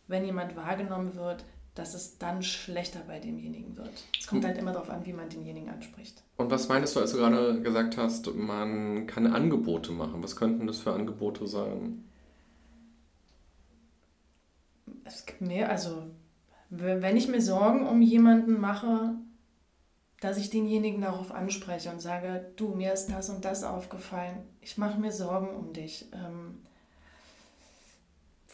[0.09, 1.45] wenn jemand wahrgenommen wird,
[1.77, 3.93] dass es dann schlechter bei demjenigen wird.
[4.19, 6.25] Es kommt halt immer darauf an, wie man denjenigen anspricht.
[6.37, 10.23] Und was meinst du, als du gerade gesagt hast, man kann Angebote machen?
[10.23, 12.05] Was könnten das für Angebote sein?
[15.05, 16.05] Es gibt mehr, also
[16.71, 19.15] wenn ich mir Sorgen um jemanden mache,
[20.21, 24.79] dass ich denjenigen darauf anspreche und sage, du, mir ist das und das aufgefallen, ich
[24.79, 26.07] mache mir Sorgen um dich.
[26.13, 26.63] Ähm,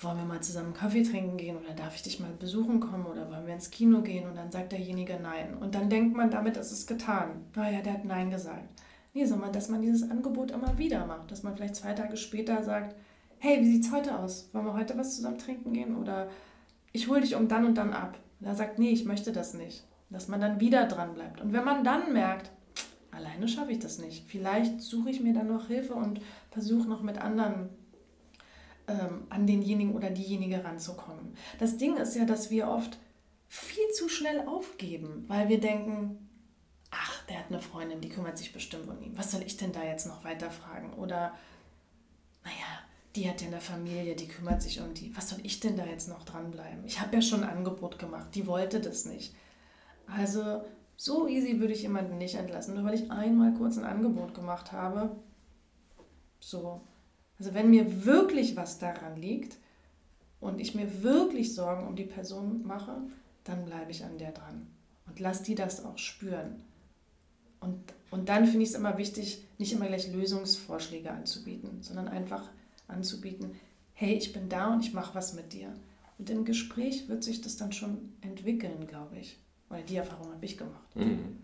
[0.04, 3.30] wollen wir mal zusammen Kaffee trinken gehen oder darf ich dich mal besuchen kommen oder
[3.30, 4.28] wollen wir ins Kino gehen?
[4.28, 5.56] Und dann sagt derjenige Nein.
[5.58, 7.44] Und dann denkt man, damit ist es getan.
[7.54, 8.68] Naja, der hat Nein gesagt.
[9.14, 11.30] Nee, sondern dass man dieses Angebot immer wieder macht.
[11.30, 12.96] Dass man vielleicht zwei Tage später sagt,
[13.38, 14.48] hey, wie sieht's heute aus?
[14.52, 15.96] Wollen wir heute was zusammen trinken gehen?
[15.96, 16.28] Oder
[16.92, 18.18] ich hole dich um dann und dann ab.
[18.40, 19.84] Und er sagt, nee, ich möchte das nicht.
[20.10, 21.40] Dass man dann wieder dran bleibt.
[21.40, 22.50] Und wenn man dann merkt,
[23.10, 27.02] alleine schaffe ich das nicht, vielleicht suche ich mir dann noch Hilfe und versuche noch
[27.02, 27.68] mit anderen
[29.00, 31.36] ähm, an denjenigen oder diejenige ranzukommen.
[31.58, 32.98] Das Ding ist ja, dass wir oft
[33.48, 36.28] viel zu schnell aufgeben, weil wir denken,
[36.90, 39.16] ach, der hat eine Freundin, die kümmert sich bestimmt um ihn.
[39.16, 40.94] Was soll ich denn da jetzt noch weiter fragen?
[40.94, 41.34] Oder,
[42.44, 42.82] naja,
[43.16, 45.14] die hat ja eine Familie, die kümmert sich um die.
[45.16, 46.84] Was soll ich denn da jetzt noch dranbleiben?
[46.86, 49.34] Ich habe ja schon ein Angebot gemacht, die wollte das nicht.
[50.06, 50.62] Also
[50.96, 54.72] so easy würde ich jemanden nicht entlassen, nur weil ich einmal kurz ein Angebot gemacht
[54.72, 55.16] habe.
[56.40, 56.80] So,
[57.42, 59.56] also wenn mir wirklich was daran liegt
[60.38, 62.96] und ich mir wirklich Sorgen um die Person mache,
[63.42, 64.68] dann bleibe ich an der dran
[65.08, 66.62] und lass die das auch spüren.
[67.58, 67.80] Und,
[68.12, 72.48] und dann finde ich es immer wichtig, nicht immer gleich Lösungsvorschläge anzubieten, sondern einfach
[72.86, 73.56] anzubieten,
[73.92, 75.74] hey, ich bin da und ich mache was mit dir.
[76.18, 79.36] Und im Gespräch wird sich das dann schon entwickeln, glaube ich.
[79.68, 80.94] Weil die Erfahrung habe ich gemacht.
[80.94, 81.38] Mhm.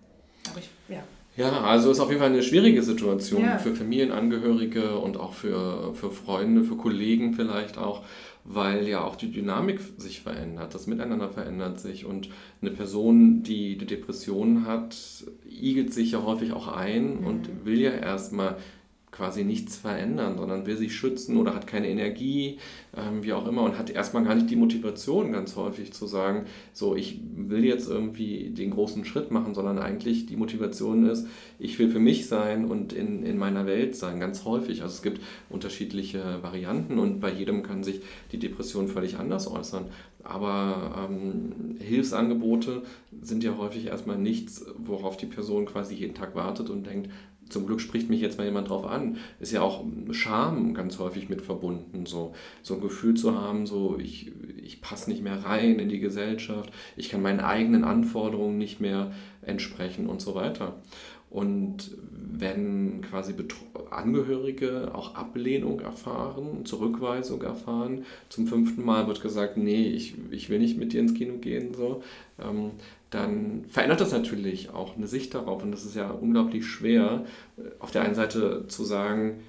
[0.49, 1.03] Aber ich, ja.
[1.39, 3.59] Ja, also ist auf jeden Fall eine schwierige Situation ja.
[3.59, 8.03] für Familienangehörige und auch für, für Freunde, für Kollegen vielleicht auch,
[8.43, 12.29] weil ja auch die Dynamik sich verändert, das Miteinander verändert sich und
[12.61, 14.97] eine Person, die eine Depression hat,
[15.49, 17.27] igelt sich ja häufig auch ein mhm.
[17.27, 18.57] und will ja erstmal
[19.11, 22.59] quasi nichts verändern, sondern will sich schützen oder hat keine Energie,
[22.97, 26.47] ähm, wie auch immer, und hat erstmal gar nicht die Motivation ganz häufig zu sagen,
[26.73, 31.27] so, ich will jetzt irgendwie den großen Schritt machen, sondern eigentlich die Motivation ist,
[31.59, 34.83] ich will für mich sein und in, in meiner Welt sein, ganz häufig.
[34.83, 38.01] Also es gibt unterschiedliche Varianten und bei jedem kann sich
[38.33, 39.87] die Depression völlig anders äußern.
[40.23, 42.83] Aber ähm, Hilfsangebote
[43.23, 47.11] sind ja häufig erstmal nichts, worauf die Person quasi jeden Tag wartet und denkt,
[47.49, 49.19] zum Glück spricht mich jetzt mal jemand drauf an.
[49.41, 53.99] Ist ja auch Scham ganz häufig mit verbunden, so, so ein Gefühl zu haben, so
[53.99, 54.33] ich,
[54.63, 59.13] ich passe nicht mehr rein in die Gesellschaft, ich kann meinen eigenen Anforderungen nicht mehr
[59.43, 60.77] entsprechen und so weiter.
[61.31, 61.91] Und
[62.39, 63.35] wenn quasi
[63.91, 70.59] Angehörige auch Ablehnung erfahren, Zurückweisung erfahren, zum fünften Mal wird gesagt, nee, ich, ich will
[70.59, 72.03] nicht mit dir ins Kino gehen, so,
[72.39, 72.71] ähm,
[73.11, 75.63] dann verändert das natürlich auch eine Sicht darauf.
[75.63, 77.25] Und das ist ja unglaublich schwer,
[77.57, 79.41] äh, auf der einen Seite zu sagen,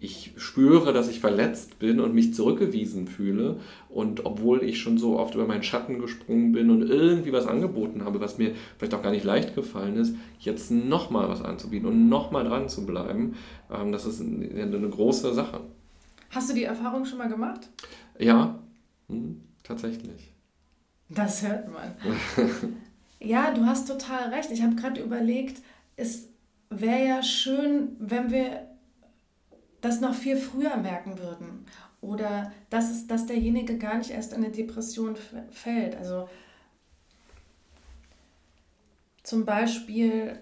[0.00, 3.58] ich spüre, dass ich verletzt bin und mich zurückgewiesen fühle.
[3.88, 8.04] Und obwohl ich schon so oft über meinen Schatten gesprungen bin und irgendwie was angeboten
[8.04, 12.08] habe, was mir vielleicht auch gar nicht leicht gefallen ist, jetzt nochmal was anzubieten und
[12.08, 13.34] nochmal dran zu bleiben,
[13.72, 15.60] ähm, das ist eine große Sache.
[16.30, 17.68] Hast du die Erfahrung schon mal gemacht?
[18.18, 18.58] Ja,
[19.08, 20.32] hm, tatsächlich.
[21.08, 21.96] Das hört man.
[23.20, 24.50] ja, du hast total recht.
[24.50, 25.62] Ich habe gerade überlegt,
[25.96, 26.28] es
[26.70, 28.68] wäre ja schön, wenn wir
[29.80, 31.66] das noch viel früher merken würden.
[32.00, 35.16] Oder dass, es, dass derjenige gar nicht erst in eine Depression
[35.50, 35.96] fällt.
[35.96, 36.28] Also
[39.22, 40.38] zum Beispiel,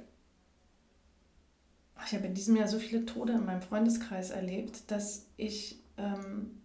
[2.06, 6.58] ich habe in diesem Jahr so viele Tode in meinem Freundeskreis erlebt, dass ich ähm,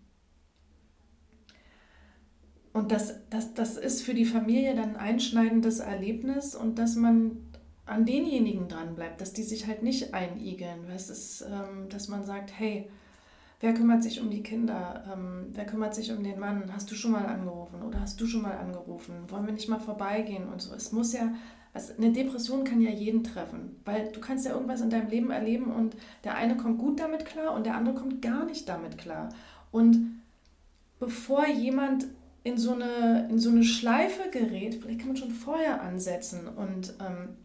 [2.73, 7.37] und das, das, das ist für die Familie dann ein einschneidendes Erlebnis und dass man
[7.85, 10.89] an denjenigen dran bleibt, dass die sich halt nicht einigeln.
[10.95, 12.89] Es ist, ähm, dass man sagt, hey,
[13.59, 15.03] wer kümmert sich um die Kinder?
[15.11, 16.71] Ähm, wer kümmert sich um den Mann?
[16.73, 19.15] Hast du schon mal angerufen oder hast du schon mal angerufen?
[19.27, 20.73] Wollen wir nicht mal vorbeigehen und so?
[20.73, 21.33] Es muss ja,
[21.73, 25.31] also eine Depression kann ja jeden treffen, weil du kannst ja irgendwas in deinem Leben
[25.31, 28.97] erleben und der eine kommt gut damit klar und der andere kommt gar nicht damit
[28.97, 29.29] klar.
[29.71, 30.21] Und
[30.99, 32.07] bevor jemand
[32.43, 36.93] in so eine, in so eine Schleife gerät, vielleicht kann man schon vorher ansetzen und
[36.99, 37.35] ähm,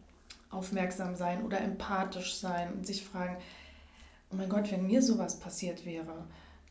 [0.49, 3.37] aufmerksam sein oder empathisch sein und sich fragen,
[4.31, 6.25] oh mein Gott, wenn mir sowas passiert wäre,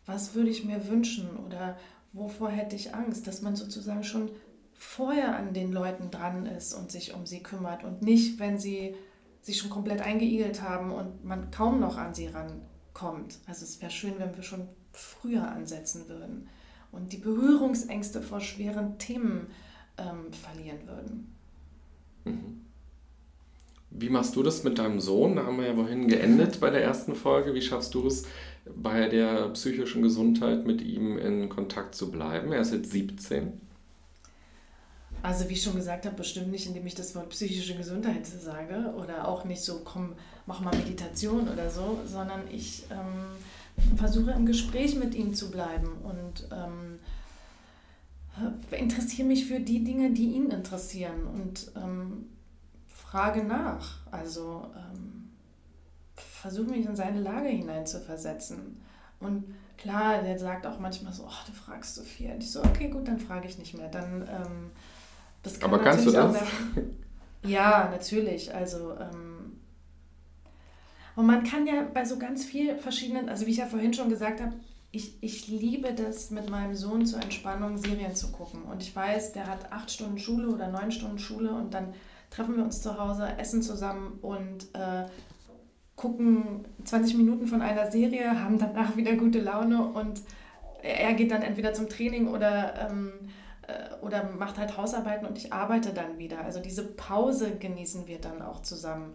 [0.07, 1.77] was würde ich mir wünschen oder
[2.13, 4.31] wovor hätte ich Angst, dass man sozusagen schon
[4.75, 8.95] vorher an den Leuten dran ist und sich um sie kümmert und nicht, wenn sie
[9.41, 13.39] sich schon komplett eingeigelt haben und man kaum noch an sie rankommt.
[13.47, 16.49] Also es wäre schön, wenn wir schon früher ansetzen würden
[16.93, 19.49] und die Berührungsängste vor schweren Themen
[19.99, 21.35] ähm, verlieren würden.
[22.25, 22.61] Mhm.
[23.91, 25.37] Wie machst du das mit deinem Sohn?
[25.37, 27.55] Da haben wir ja vorhin geendet bei der ersten Folge.
[27.55, 28.25] Wie schaffst du es,
[28.75, 32.53] bei der psychischen Gesundheit mit ihm in Kontakt zu bleiben?
[32.53, 33.61] Er ist jetzt 17.
[35.23, 38.93] Also wie ich schon gesagt habe, bestimmt nicht, indem ich das Wort psychische Gesundheit sage
[38.97, 40.15] oder auch nicht so, komm,
[40.47, 43.25] mach mal Meditation oder so, sondern ich ähm,
[43.97, 46.99] versuche im Gespräch mit ihm zu bleiben und ähm,
[48.71, 52.27] interessiere mich für die Dinge, die ihn interessieren und ähm,
[52.87, 53.99] frage nach.
[54.11, 55.31] Also ähm,
[56.15, 58.77] versuche mich in seine Lage hineinzuversetzen.
[59.21, 59.45] Und
[59.79, 62.31] klar, der sagt auch manchmal so, oh, du fragst so viel.
[62.33, 63.89] Und ich so, okay, gut, dann frage ich nicht mehr.
[63.89, 64.71] Dann, ähm,
[65.43, 66.37] das kann Aber kannst du das?
[67.43, 68.55] ja, natürlich.
[68.55, 69.36] Also ähm,
[71.17, 74.11] und man kann ja bei so ganz vielen verschiedenen, also wie ich ja vorhin schon
[74.11, 74.53] gesagt habe,
[74.93, 78.63] ich, ich liebe das mit meinem Sohn zur Entspannung Serien zu gucken.
[78.63, 81.93] Und ich weiß, der hat acht Stunden Schule oder neun Stunden Schule und dann
[82.31, 85.07] treffen wir uns zu Hause, essen zusammen und äh,
[85.97, 90.23] gucken 20 Minuten von einer Serie, haben danach wieder gute Laune und
[90.83, 93.13] er geht dann entweder zum Training oder, ähm,
[93.67, 96.43] äh, oder macht halt Hausarbeiten und ich arbeite dann wieder.
[96.43, 99.15] Also diese Pause genießen wir dann auch zusammen.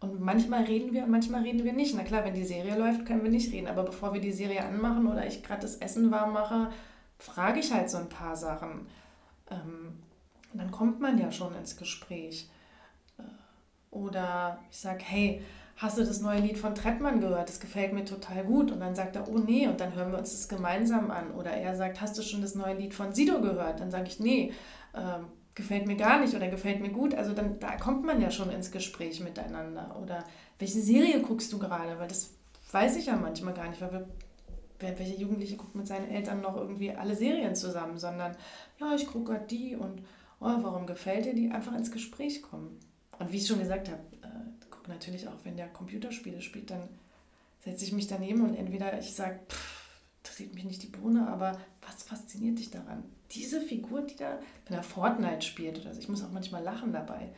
[0.00, 1.94] Und manchmal reden wir und manchmal reden wir nicht.
[1.96, 3.66] Na klar, wenn die Serie läuft, können wir nicht reden.
[3.66, 6.70] Aber bevor wir die Serie anmachen oder ich gerade das Essen warm mache,
[7.18, 8.86] frage ich halt so ein paar Sachen.
[9.50, 9.98] Ähm,
[10.54, 12.48] dann kommt man ja schon ins Gespräch.
[13.18, 13.22] Äh,
[13.90, 15.42] oder ich sage, hey,
[15.76, 17.48] hast du das neue Lied von Trettmann gehört?
[17.48, 18.70] Das gefällt mir total gut.
[18.70, 21.32] Und dann sagt er, oh nee, und dann hören wir uns das gemeinsam an.
[21.32, 23.80] Oder er sagt, hast du schon das neue Lied von Sido gehört?
[23.80, 24.52] Dann sage ich, nee.
[24.94, 25.26] Ähm,
[25.58, 27.14] gefällt mir gar nicht oder gefällt mir gut.
[27.14, 29.98] Also dann da kommt man ja schon ins Gespräch miteinander.
[30.00, 30.24] Oder
[30.58, 31.98] welche Serie guckst du gerade?
[31.98, 32.30] Weil das
[32.70, 34.06] weiß ich ja manchmal gar nicht, weil wir,
[34.78, 38.36] welche Jugendliche guckt mit seinen Eltern noch irgendwie alle Serien zusammen, sondern
[38.78, 40.00] ja, ich gucke gerade die und
[40.40, 41.50] oh, warum gefällt dir die?
[41.50, 42.78] Einfach ins Gespräch kommen.
[43.18, 46.88] Und wie ich schon gesagt habe, äh, gucke natürlich auch, wenn der Computerspiele spielt, dann
[47.64, 49.40] setze ich mich daneben und entweder ich sage,
[50.22, 53.02] interessiert mich nicht die Bohne, aber was fasziniert dich daran?
[53.32, 56.92] Diese Figur, die da, wenn er Fortnite spielt oder so, ich muss auch manchmal lachen
[56.92, 57.28] dabei.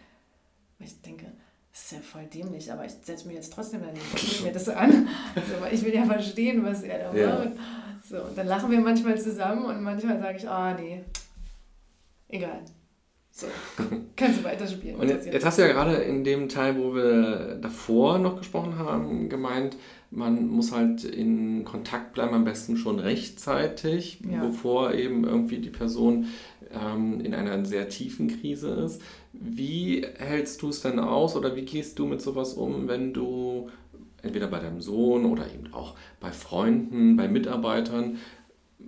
[0.78, 1.26] Weil ich denke,
[1.72, 4.68] das ist ja voll dämlich, aber ich setze mich jetzt trotzdem daneben und mir das
[4.68, 5.08] an.
[5.34, 7.38] Also, weil ich will ja verstehen, was er da ja.
[7.38, 7.50] macht.
[8.08, 11.04] So, und dann lachen wir manchmal zusammen und manchmal sage ich, ah oh, nee,
[12.28, 12.60] egal.
[13.30, 13.46] So,
[14.16, 14.96] kannst du weiterspielen.
[14.96, 18.78] Und jetzt, jetzt, hast du ja gerade in dem Teil, wo wir davor noch gesprochen
[18.78, 19.76] haben, gemeint,
[20.10, 24.44] man muss halt in Kontakt bleiben, am besten schon rechtzeitig, ja.
[24.44, 26.26] bevor eben irgendwie die Person
[26.72, 29.02] ähm, in einer sehr tiefen Krise ist.
[29.32, 33.68] Wie hältst du es denn aus oder wie gehst du mit sowas um, wenn du
[34.22, 38.18] entweder bei deinem Sohn oder eben auch bei Freunden, bei Mitarbeitern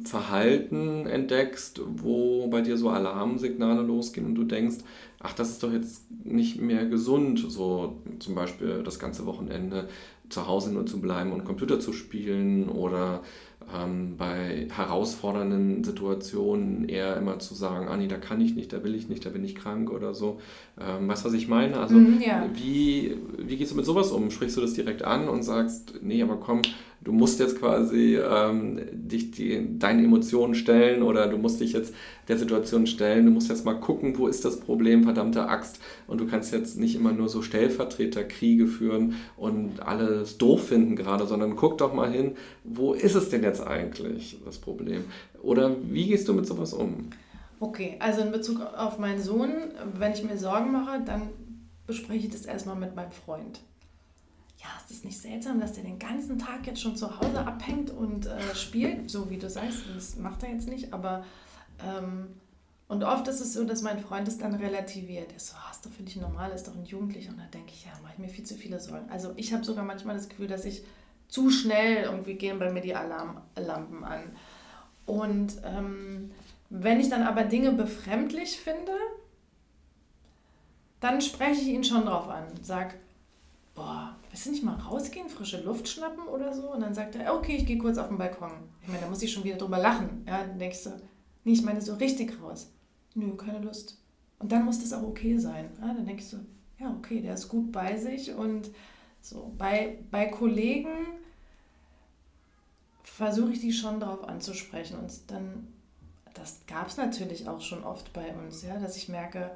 [0.05, 4.79] Verhalten entdeckst, wo bei dir so Alarmsignale losgehen und du denkst,
[5.21, 9.89] ach, das ist doch jetzt nicht mehr gesund, so zum Beispiel das ganze Wochenende
[10.33, 13.23] zu Hause nur zu bleiben und Computer zu spielen oder
[13.75, 18.83] ähm, bei herausfordernden Situationen eher immer zu sagen, ah nee, da kann ich nicht, da
[18.83, 20.41] will ich nicht, da bin ich krank oder so.
[20.81, 21.79] Ähm, weißt du, was ich meine?
[21.79, 22.49] Also mm, ja.
[22.55, 24.31] wie, wie gehst du mit sowas um?
[24.31, 26.63] Sprichst du das direkt an und sagst, nee, aber komm,
[27.05, 31.95] du musst jetzt quasi ähm, dich die, deinen Emotionen stellen oder du musst dich jetzt
[32.29, 35.81] der Situation stellen, du musst jetzt mal gucken, wo ist das Problem, verdammte Axt.
[36.07, 41.27] Und du kannst jetzt nicht immer nur so Stellvertreterkriege führen und alles doof finden gerade,
[41.27, 45.05] sondern guck doch mal hin, wo ist es denn jetzt eigentlich, das Problem?
[45.43, 47.11] Oder wie gehst du mit sowas um?
[47.59, 49.53] Okay, also in Bezug auf meinen Sohn,
[49.97, 51.29] wenn ich mir Sorgen mache, dann
[51.87, 53.61] bespreche ich das erstmal mit meinem Freund.
[54.63, 57.91] Ja, ist es nicht seltsam, dass der den ganzen Tag jetzt schon zu Hause abhängt
[57.91, 61.25] und äh, spielt, so wie du sagst, das macht er jetzt nicht, aber
[61.85, 62.29] ähm,
[62.93, 65.31] und oft ist es so, dass mein Freund es dann relativiert.
[65.31, 67.31] Er ist so, ah, ist doch für dich normal, ist doch ein Jugendlicher.
[67.31, 69.09] Und da denke ich, ja, mache ich mir viel zu viele Sorgen.
[69.09, 70.83] Also ich habe sogar manchmal das Gefühl, dass ich
[71.27, 74.37] zu schnell irgendwie gehen bei mir die Alarmlampen an.
[75.07, 76.33] Und ähm,
[76.69, 78.93] wenn ich dann aber Dinge befremdlich finde,
[81.01, 82.45] dann spreche ich ihn schon drauf an.
[82.61, 82.95] Sag,
[83.75, 86.73] boah, willst du nicht mal rausgehen, frische Luft schnappen oder so?
[86.73, 88.51] Und dann sagt er, okay, ich gehe kurz auf den Balkon.
[88.81, 90.25] Ich meine, da muss ich schon wieder drüber lachen.
[90.27, 90.91] Ja, dann denkst du,
[91.45, 92.73] nee, ich meine so richtig raus.
[93.15, 93.99] Nö, keine Lust.
[94.39, 95.71] Und dann muss das auch okay sein.
[95.81, 96.39] Ja, dann denkst du,
[96.79, 98.71] ja, okay, der ist gut bei sich und
[99.21, 99.53] so.
[99.59, 100.89] Bei, bei Kollegen
[103.03, 105.69] versuche ich die schon darauf anzusprechen und dann
[106.35, 109.51] das gab es natürlich auch schon oft bei uns, ja, dass ich merke,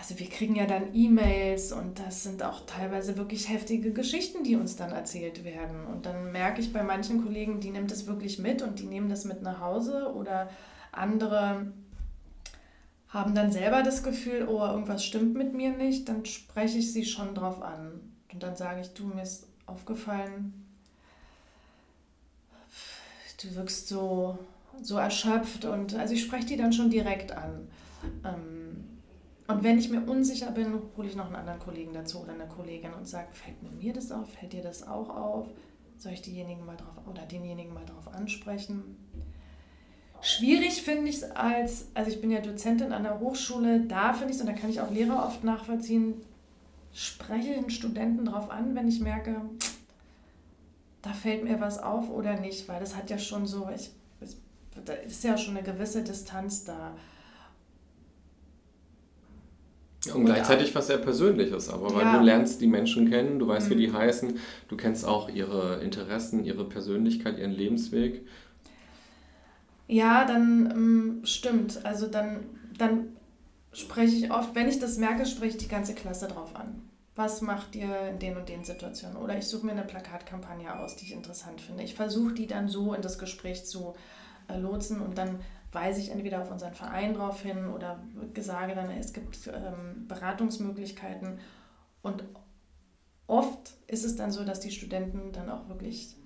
[0.00, 4.56] also wir kriegen ja dann E-Mails und das sind auch teilweise wirklich heftige Geschichten, die
[4.56, 5.84] uns dann erzählt werden.
[5.84, 9.10] Und dann merke ich bei manchen Kollegen, die nimmt das wirklich mit und die nehmen
[9.10, 10.48] das mit nach Hause oder
[10.90, 11.70] andere
[13.10, 17.04] haben dann selber das Gefühl, oh, irgendwas stimmt mit mir nicht, dann spreche ich sie
[17.04, 18.00] schon drauf an.
[18.32, 20.66] Und dann sage ich, du, mir ist aufgefallen,
[23.42, 24.38] du wirkst so
[24.82, 27.68] so erschöpft und also ich spreche die dann schon direkt an.
[28.24, 28.69] Ähm,
[29.52, 32.46] und wenn ich mir unsicher bin, hole ich noch einen anderen Kollegen dazu oder eine
[32.46, 35.46] Kollegin und sage, fällt mir das auf, fällt dir das auch auf?
[35.98, 38.96] Soll ich diejenigen mal drauf oder denjenigen mal drauf ansprechen?
[40.22, 44.30] Schwierig finde ich es als, also ich bin ja Dozentin an der Hochschule, da finde
[44.30, 46.14] ich es, und da kann ich auch Lehrer oft nachvollziehen,
[46.92, 49.36] spreche den Studenten drauf an, wenn ich merke,
[51.00, 53.90] da fällt mir was auf oder nicht, weil das hat ja schon so, ich
[54.84, 56.94] da ist ja schon eine gewisse Distanz da.
[60.14, 62.18] Und, gleichzeitig was sehr Persönliches, aber weil ja.
[62.18, 63.70] du lernst die Menschen kennen, du weißt, mhm.
[63.72, 63.98] wie die mhm.
[63.98, 68.26] heißen, du kennst auch ihre Interessen, ihre Persönlichkeit, ihren Lebensweg.
[69.88, 71.84] Ja, dann ähm, stimmt.
[71.84, 72.46] Also dann,
[72.78, 73.08] dann
[73.72, 76.80] spreche ich oft, wenn ich das merke, spreche ich die ganze Klasse drauf an.
[77.16, 79.18] Was macht ihr in den und den Situationen?
[79.18, 81.82] Oder ich suche mir eine Plakatkampagne aus, die ich interessant finde.
[81.82, 83.94] Ich versuche die dann so in das Gespräch zu
[84.48, 85.40] äh, lotsen und dann
[85.72, 88.00] weise ich entweder auf unseren Verein drauf hin oder
[88.38, 91.38] sage dann, es gibt ähm, Beratungsmöglichkeiten.
[92.02, 92.24] Und
[93.26, 96.16] oft ist es dann so, dass die Studenten dann auch wirklich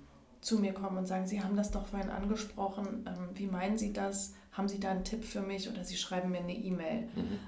[0.41, 3.93] zu mir kommen und sagen, Sie haben das doch vorhin angesprochen, ähm, wie meinen Sie
[3.93, 4.33] das?
[4.51, 5.69] Haben Sie da einen Tipp für mich?
[5.69, 7.07] Oder Sie schreiben mir eine E-Mail.
[7.15, 7.39] Mhm.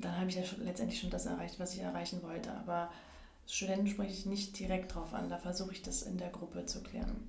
[0.00, 2.52] Dann habe ich ja schon, letztendlich schon das erreicht, was ich erreichen wollte.
[2.52, 2.90] Aber
[3.46, 6.82] Studenten spreche ich nicht direkt drauf an, da versuche ich das in der Gruppe zu
[6.82, 7.28] klären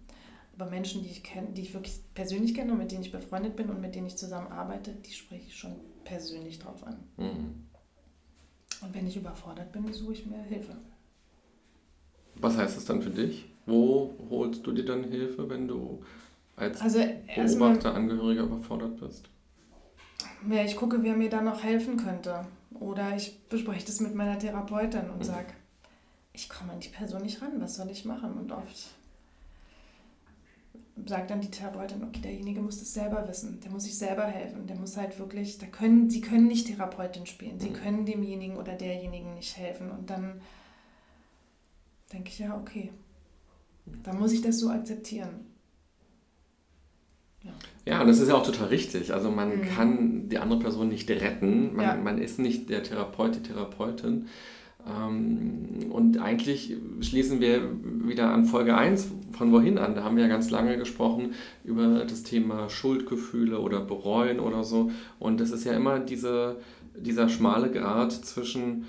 [0.59, 3.55] aber Menschen, die ich kenne, die ich wirklich persönlich kenne und mit denen ich befreundet
[3.55, 6.97] bin und mit denen ich zusammenarbeite, die spreche ich schon persönlich drauf an.
[7.17, 7.65] Mhm.
[8.81, 10.75] Und wenn ich überfordert bin, suche ich mir Hilfe.
[12.35, 13.45] Was heißt das dann für dich?
[13.65, 16.03] Wo holst du dir dann Hilfe, wenn du
[16.55, 16.99] als also
[17.35, 19.29] Beobachter, Angehöriger überfordert bist?
[20.49, 22.45] Ja, ich gucke, wer mir da noch helfen könnte.
[22.71, 25.23] Oder ich bespreche das mit meiner Therapeutin und mhm.
[25.23, 25.53] sage,
[26.33, 28.33] ich komme an die Person nicht ran, was soll ich machen?
[28.33, 28.98] Und oft
[31.05, 34.67] sagt dann die Therapeutin, okay, derjenige muss das selber wissen, der muss sich selber helfen,
[34.67, 37.73] der muss halt wirklich, da können, sie können nicht Therapeutin spielen, sie mhm.
[37.73, 40.41] können demjenigen oder derjenigen nicht helfen und dann
[42.11, 42.91] denke ich, ja, okay,
[44.03, 45.45] dann muss ich das so akzeptieren.
[47.43, 47.51] Ja.
[47.85, 49.13] ja, und das ist ja auch total richtig.
[49.13, 49.61] Also man mhm.
[49.61, 51.95] kann die andere Person nicht retten, man, ja.
[51.95, 54.27] man ist nicht der Therapeut, die Therapeutin.
[54.87, 59.95] Ähm, und eigentlich schließen wir wieder an Folge 1 von wohin an.
[59.95, 64.91] Da haben wir ja ganz lange gesprochen über das Thema Schuldgefühle oder Bereuen oder so.
[65.19, 66.57] Und das ist ja immer diese,
[66.95, 68.85] dieser schmale Grad zwischen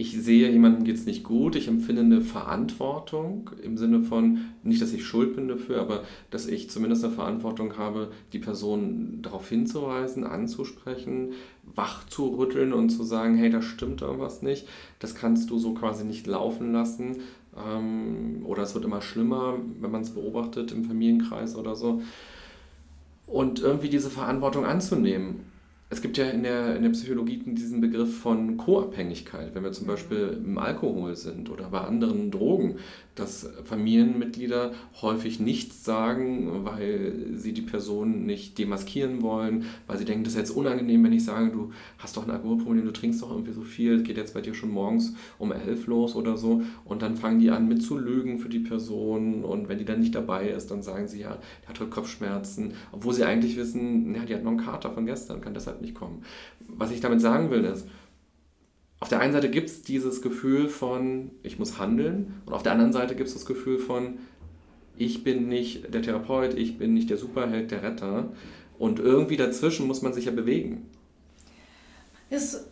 [0.00, 4.80] ich sehe, jemandem geht es nicht gut, ich empfinde eine Verantwortung im Sinne von, nicht,
[4.80, 9.48] dass ich schuld bin dafür, aber dass ich zumindest eine Verantwortung habe, die Person darauf
[9.48, 11.32] hinzuweisen, anzusprechen,
[11.74, 14.66] wach zu rütteln und zu sagen, hey, da stimmt irgendwas nicht,
[14.98, 17.18] das kannst du so quasi nicht laufen lassen.
[17.56, 22.02] Ähm, oder es wird immer schlimmer, wenn man es beobachtet im Familienkreis oder so.
[23.26, 25.44] Und irgendwie diese Verantwortung anzunehmen
[25.90, 29.86] es gibt ja in der, in der Psychologie diesen Begriff von Co-Abhängigkeit, wenn wir zum
[29.86, 29.90] mhm.
[29.90, 32.76] Beispiel im Alkohol sind oder bei anderen Drogen,
[33.18, 34.72] dass Familienmitglieder
[35.02, 40.38] häufig nichts sagen, weil sie die Person nicht demaskieren wollen, weil sie denken, das ist
[40.38, 43.62] jetzt unangenehm, wenn ich sage, du hast doch ein Alkoholproblem, du trinkst doch irgendwie so
[43.62, 46.62] viel, geht jetzt bei dir schon morgens um elf los oder so.
[46.84, 49.42] Und dann fangen die an mit zu lügen für die Person.
[49.42, 52.74] Und wenn die dann nicht dabei ist, dann sagen sie ja, die hat heute Kopfschmerzen,
[52.92, 55.94] obwohl sie eigentlich wissen, ja, die hat noch einen Kater von gestern, kann deshalb nicht
[55.94, 56.22] kommen.
[56.66, 57.86] Was ich damit sagen will, ist,
[59.00, 62.72] auf der einen Seite gibt es dieses Gefühl von, ich muss handeln, und auf der
[62.72, 64.18] anderen Seite gibt es das Gefühl von,
[64.96, 68.30] ich bin nicht der Therapeut, ich bin nicht der Superheld, der Retter.
[68.78, 70.88] Und irgendwie dazwischen muss man sich ja bewegen.
[72.30, 72.66] Es,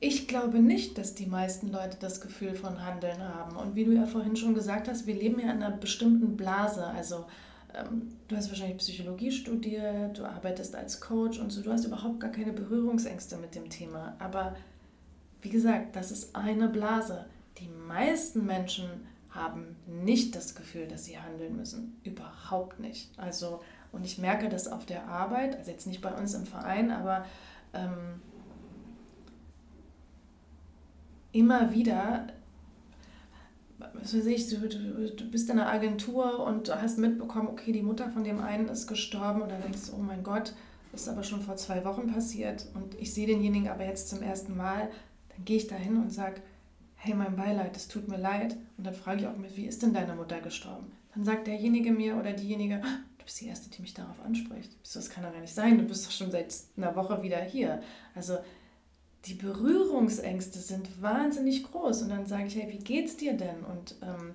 [0.00, 3.56] ich glaube nicht, dass die meisten Leute das Gefühl von Handeln haben.
[3.56, 6.86] Und wie du ja vorhin schon gesagt hast, wir leben ja in einer bestimmten Blase.
[6.86, 7.26] Also
[8.28, 12.30] du hast wahrscheinlich Psychologie studiert, du arbeitest als Coach und so, du hast überhaupt gar
[12.30, 14.16] keine Berührungsängste mit dem Thema.
[14.18, 14.56] Aber
[15.42, 17.26] wie gesagt, das ist eine Blase.
[17.58, 18.88] Die meisten Menschen
[19.30, 22.00] haben nicht das Gefühl, dass sie handeln müssen.
[22.04, 23.10] Überhaupt nicht.
[23.18, 23.60] Also,
[23.92, 27.24] und ich merke das auf der Arbeit, also jetzt nicht bei uns im Verein, aber
[27.72, 28.22] ähm,
[31.32, 32.28] immer wieder
[33.78, 38.10] was weiß ich, du, du, bist in einer Agentur und hast mitbekommen, okay, die Mutter
[38.10, 40.54] von dem einen ist gestorben und dann denkst du, oh mein Gott,
[40.92, 44.22] das ist aber schon vor zwei Wochen passiert und ich sehe denjenigen aber jetzt zum
[44.22, 44.90] ersten Mal,
[45.28, 46.40] dann gehe ich da hin und sage,
[47.04, 48.56] hey, mein Beileid, es tut mir leid.
[48.78, 50.90] Und dann frage ich auch mit, wie ist denn deine Mutter gestorben?
[51.14, 54.72] Dann sagt derjenige mir oder diejenige, ah, du bist die Erste, die mich darauf anspricht.
[54.82, 57.82] Das kann doch gar nicht sein, du bist doch schon seit einer Woche wieder hier.
[58.14, 58.38] Also
[59.26, 62.02] die Berührungsängste sind wahnsinnig groß.
[62.02, 63.64] Und dann sage ich, hey, wie geht's dir denn?
[63.64, 64.34] Und ähm,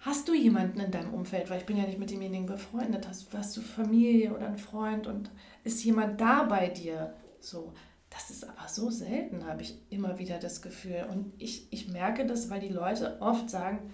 [0.00, 1.48] hast du jemanden in deinem Umfeld?
[1.48, 3.08] Weil ich bin ja nicht mit demjenigen befreundet.
[3.08, 5.30] Hast, hast du Familie oder einen Freund und
[5.64, 7.14] ist jemand da bei dir?
[7.40, 7.72] So,
[8.10, 11.06] das ist aber so selten, habe ich immer wieder das Gefühl.
[11.10, 13.90] Und ich, ich merke das, weil die Leute oft sagen,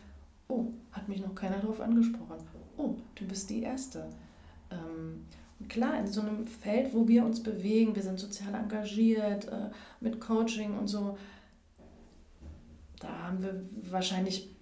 [0.49, 2.39] oh, hat mich noch keiner darauf angesprochen.
[2.77, 4.09] Oh, du bist die Erste.
[4.71, 5.27] Ähm,
[5.69, 10.21] klar, in so einem Feld, wo wir uns bewegen, wir sind sozial engagiert, äh, mit
[10.21, 11.19] Coaching und so,
[13.01, 14.55] da haben wir wahrscheinlich,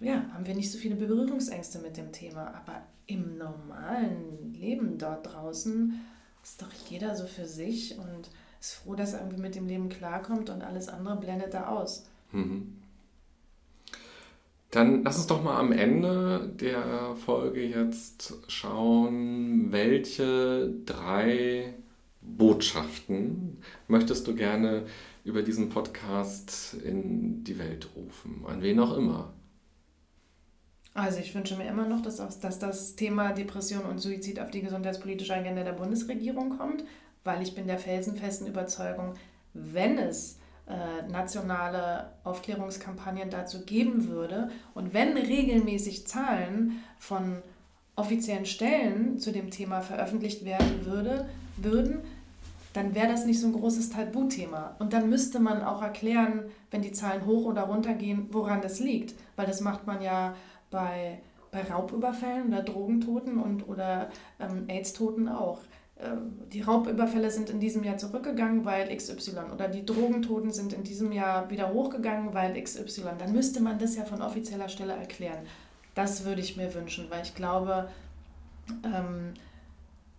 [0.00, 2.54] ja, haben wir nicht so viele Berührungsängste mit dem Thema.
[2.54, 6.00] Aber im normalen Leben dort draußen
[6.42, 8.30] ist doch jeder so für sich und
[8.60, 12.06] ist froh, dass er irgendwie mit dem Leben klarkommt und alles andere blendet er aus.
[12.30, 12.81] Mhm.
[14.72, 21.74] Dann lass uns doch mal am Ende der Folge jetzt schauen, welche drei
[22.22, 24.84] Botschaften möchtest du gerne
[25.24, 28.46] über diesen Podcast in die Welt rufen?
[28.46, 29.34] An wen auch immer.
[30.94, 34.62] Also ich wünsche mir immer noch, dass, dass das Thema Depression und Suizid auf die
[34.62, 36.82] gesundheitspolitische Agenda der Bundesregierung kommt,
[37.24, 39.12] weil ich bin der felsenfesten Überzeugung,
[39.52, 47.42] wenn es äh, nationale Aufklärungskampagnen dazu geben würde und wenn regelmäßig Zahlen von
[47.96, 52.00] offiziellen Stellen zu dem Thema veröffentlicht werden würde, würden,
[52.72, 54.76] dann wäre das nicht so ein großes Tabuthema.
[54.78, 58.80] Und dann müsste man auch erklären, wenn die Zahlen hoch oder runter gehen, woran das
[58.80, 59.14] liegt.
[59.36, 60.34] Weil das macht man ja
[60.70, 64.08] bei, bei Raubüberfällen oder Drogentoten und, oder
[64.40, 65.58] ähm, AIDS-Toten auch.
[66.02, 70.82] Ähm, die Raubüberfälle sind in diesem Jahr zurückgegangen, weil XY oder die Drogentoten sind in
[70.82, 73.02] diesem Jahr wieder hochgegangen, weil XY.
[73.18, 75.46] Dann müsste man das ja von offizieller Stelle erklären.
[75.94, 77.88] Das würde ich mir wünschen, weil ich glaube,
[78.84, 79.34] ähm,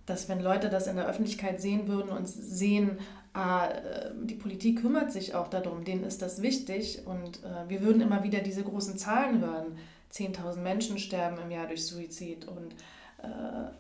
[0.05, 2.99] dass wenn Leute das in der Öffentlichkeit sehen würden und sehen,
[3.34, 7.81] ah, äh, die Politik kümmert sich auch darum, denen ist das wichtig und äh, wir
[7.81, 9.77] würden immer wieder diese großen Zahlen hören.
[10.11, 12.73] 10.000 Menschen sterben im Jahr durch Suizid und
[13.23, 13.71] äh,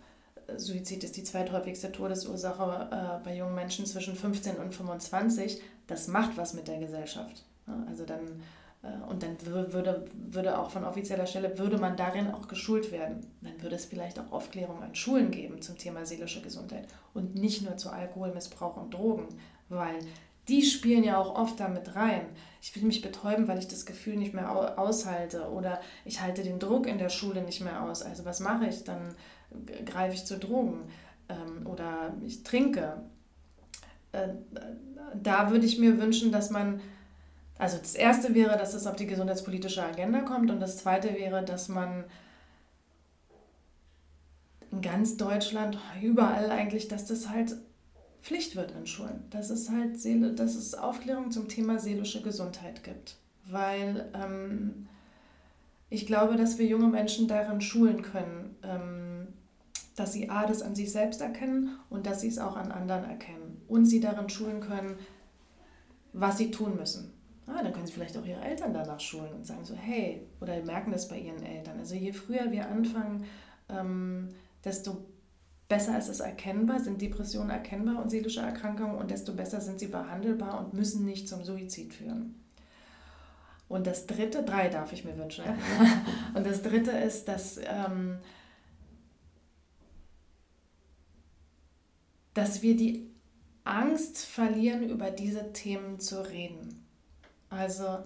[0.57, 5.61] Suizid ist die zweithäufigste Todesursache äh, bei jungen Menschen zwischen 15 und 25.
[5.87, 7.43] Das macht was mit der Gesellschaft.
[7.67, 8.41] Ja, also dann,
[8.83, 13.25] äh, und dann würde, würde auch von offizieller Stelle, würde man darin auch geschult werden.
[13.41, 17.63] Dann würde es vielleicht auch Aufklärung an Schulen geben zum Thema seelische Gesundheit und nicht
[17.63, 19.27] nur zu Alkoholmissbrauch und Drogen,
[19.69, 19.99] weil
[20.47, 22.25] die spielen ja auch oft damit rein.
[22.61, 26.59] Ich will mich betäuben, weil ich das Gefühl nicht mehr aushalte oder ich halte den
[26.59, 28.01] Druck in der Schule nicht mehr aus.
[28.01, 28.83] Also was mache ich?
[28.83, 29.15] Dann
[29.85, 30.81] greife ich zu Drogen
[31.29, 33.01] ähm, oder ich trinke.
[34.11, 34.29] Äh,
[35.21, 36.81] da würde ich mir wünschen, dass man,
[37.57, 41.43] also das Erste wäre, dass es auf die gesundheitspolitische Agenda kommt und das Zweite wäre,
[41.43, 42.05] dass man
[44.71, 47.55] in ganz Deutschland, überall eigentlich, dass das halt
[48.23, 49.23] Pflicht wird in Schulen.
[49.29, 53.17] Dass es halt Seele, dass es Aufklärung zum Thema seelische Gesundheit gibt.
[53.45, 54.87] Weil ähm,
[55.89, 59.22] ich glaube, dass wir junge Menschen darin schulen können, ähm,
[59.95, 63.03] dass sie A, das an sich selbst erkennen und dass sie es auch an anderen
[63.03, 63.61] erkennen.
[63.67, 64.97] und sie darin schulen können,
[66.11, 67.13] was sie tun müssen.
[67.47, 70.61] Ah, dann können sie vielleicht auch ihre Eltern danach schulen und sagen so, hey, oder
[70.63, 71.79] merken das bei ihren Eltern.
[71.79, 73.25] Also je früher wir anfangen,
[73.69, 74.29] ähm,
[74.63, 75.05] desto
[75.67, 79.87] besser ist es erkennbar, sind Depressionen erkennbar und seelische Erkrankungen und desto besser sind sie
[79.87, 82.35] behandelbar und müssen nicht zum Suizid führen.
[83.67, 85.45] Und das dritte, drei darf ich mir wünschen.
[85.45, 85.55] Ja?
[86.35, 88.19] Und das dritte ist, dass, ähm,
[92.33, 93.07] dass wir die
[93.63, 96.85] Angst verlieren, über diese Themen zu reden.
[97.49, 97.99] Also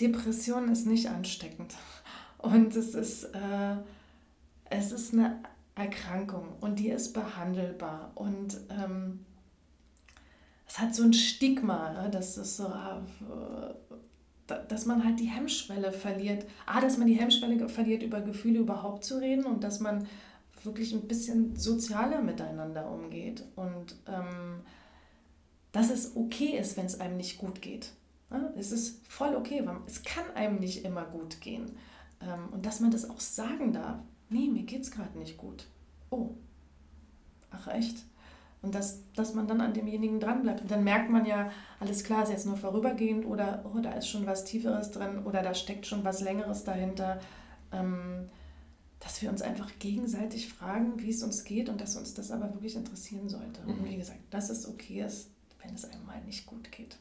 [0.00, 1.74] Depression ist nicht ansteckend
[2.38, 3.76] und es ist, äh,
[4.70, 5.42] es ist eine
[5.74, 9.24] Erkrankung und die ist behandelbar und ähm,
[10.68, 12.10] es hat so ein Stigma, ne?
[12.10, 13.74] das ist so, äh,
[14.68, 16.46] dass man halt die Hemmschwelle verliert.
[16.66, 20.06] Ah, dass man die Hemmschwelle verliert, über Gefühle überhaupt zu reden und dass man
[20.68, 24.60] wirklich ein bisschen sozialer miteinander umgeht und ähm,
[25.72, 27.92] dass es okay ist, wenn es einem nicht gut geht.
[28.30, 31.76] Ja, es ist voll okay, weil es kann einem nicht immer gut gehen.
[32.20, 33.98] Ähm, und dass man das auch sagen darf.
[34.28, 35.66] Nee, mir geht es gerade nicht gut.
[36.10, 36.30] Oh,
[37.50, 38.04] ach echt?
[38.60, 40.62] Und dass, dass man dann an demjenigen dranbleibt.
[40.62, 41.50] Und dann merkt man ja,
[41.80, 45.42] alles klar, ist jetzt nur vorübergehend oder oh, da ist schon was Tieferes drin oder
[45.42, 47.20] da steckt schon was Längeres dahinter.
[47.72, 48.28] Ähm,
[49.00, 52.52] dass wir uns einfach gegenseitig fragen, wie es uns geht und dass uns das aber
[52.52, 53.60] wirklich interessieren sollte.
[53.62, 53.70] Mhm.
[53.70, 55.30] Und wie gesagt, dass es okay ist,
[55.62, 56.96] wenn es einem mal nicht gut geht.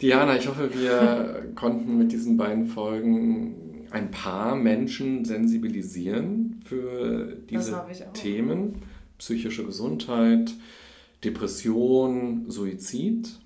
[0.00, 7.84] Diana, ich hoffe, wir konnten mit diesen beiden Folgen ein paar Menschen sensibilisieren für diese
[8.12, 8.82] Themen.
[9.18, 10.52] Psychische Gesundheit,
[11.24, 13.38] Depression, Suizid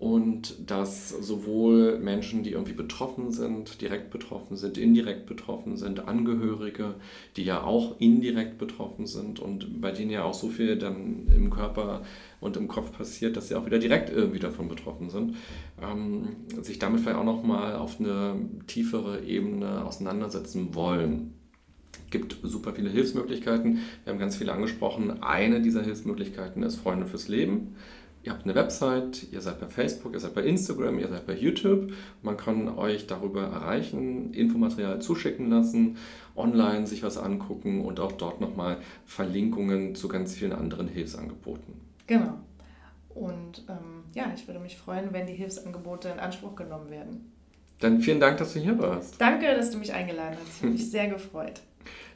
[0.00, 6.94] und dass sowohl Menschen, die irgendwie betroffen sind, direkt betroffen sind, indirekt betroffen sind, Angehörige,
[7.36, 11.50] die ja auch indirekt betroffen sind und bei denen ja auch so viel dann im
[11.50, 12.00] Körper
[12.40, 15.36] und im Kopf passiert, dass sie auch wieder direkt irgendwie davon betroffen sind,
[15.82, 16.28] ähm,
[16.62, 18.36] sich damit vielleicht auch nochmal auf eine
[18.68, 21.34] tiefere Ebene auseinandersetzen wollen.
[22.06, 23.80] Es gibt super viele Hilfsmöglichkeiten.
[24.04, 25.22] Wir haben ganz viele angesprochen.
[25.22, 27.74] Eine dieser Hilfsmöglichkeiten ist Freunde fürs Leben
[28.22, 31.34] ihr habt eine Website, ihr seid bei Facebook, ihr seid bei Instagram, ihr seid bei
[31.34, 31.92] YouTube.
[32.22, 35.96] Man kann euch darüber erreichen, Infomaterial zuschicken lassen,
[36.36, 41.74] online sich was angucken und auch dort nochmal Verlinkungen zu ganz vielen anderen Hilfsangeboten.
[42.06, 42.38] Genau.
[43.08, 47.32] Und ähm, ja, ich würde mich freuen, wenn die Hilfsangebote in Anspruch genommen werden.
[47.80, 49.20] Dann vielen Dank, dass du hier warst.
[49.20, 50.56] Danke, dass du mich eingeladen hast.
[50.56, 51.60] Ich habe mich sehr gefreut.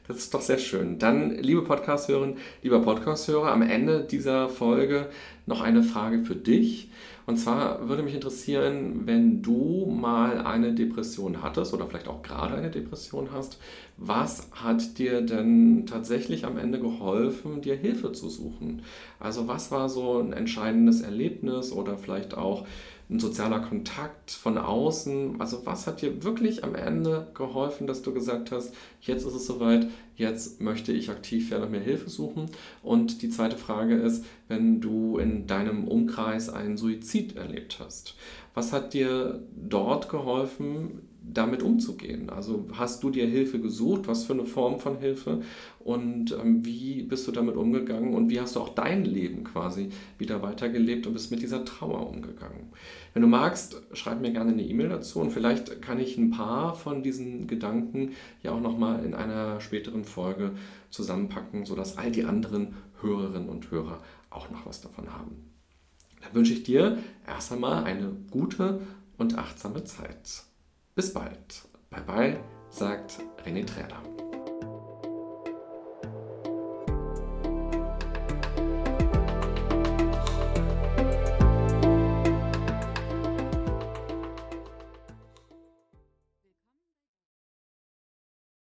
[0.07, 0.99] Das ist doch sehr schön.
[0.99, 5.09] Dann, liebe Podcast-Hörerinnen, lieber Podcast-Hörer, am Ende dieser Folge
[5.47, 6.91] noch eine Frage für dich.
[7.25, 12.53] Und zwar würde mich interessieren, wenn du mal eine Depression hattest oder vielleicht auch gerade
[12.53, 13.59] eine Depression hast,
[13.97, 18.83] was hat dir denn tatsächlich am Ende geholfen, dir Hilfe zu suchen?
[19.19, 22.67] Also was war so ein entscheidendes Erlebnis oder vielleicht auch
[23.09, 25.39] ein sozialer Kontakt von außen?
[25.39, 29.45] Also was hat dir wirklich am Ende geholfen, dass du gesagt hast, jetzt ist es
[29.45, 32.49] soweit, jetzt möchte ich aktiv werden und mir Hilfe suchen?
[32.81, 38.15] Und die zweite Frage ist, wenn du in deinem Umkreis einen Suizid erlebt hast,
[38.53, 41.01] was hat dir dort geholfen,
[41.33, 42.29] damit umzugehen?
[42.29, 44.07] Also hast du dir Hilfe gesucht?
[44.07, 45.41] Was für eine Form von Hilfe?
[45.79, 48.13] Und ähm, wie bist du damit umgegangen?
[48.13, 52.09] Und wie hast du auch dein Leben quasi wieder weitergelebt und bist mit dieser Trauer
[52.09, 52.71] umgegangen?
[53.13, 56.75] Wenn du magst, schreib mir gerne eine E-Mail dazu und vielleicht kann ich ein paar
[56.75, 58.11] von diesen Gedanken
[58.43, 60.51] ja auch nochmal in einer späteren Folge
[60.89, 65.51] zusammenpacken, sodass all die anderen Hörerinnen und Hörer auch noch was davon haben.
[66.21, 66.97] Dann wünsche ich dir
[67.27, 68.81] erst einmal eine gute
[69.17, 70.45] und achtsame Zeit.
[70.95, 71.67] Bis bald.
[71.89, 72.39] Bye bye,
[72.69, 74.01] sagt René Träder.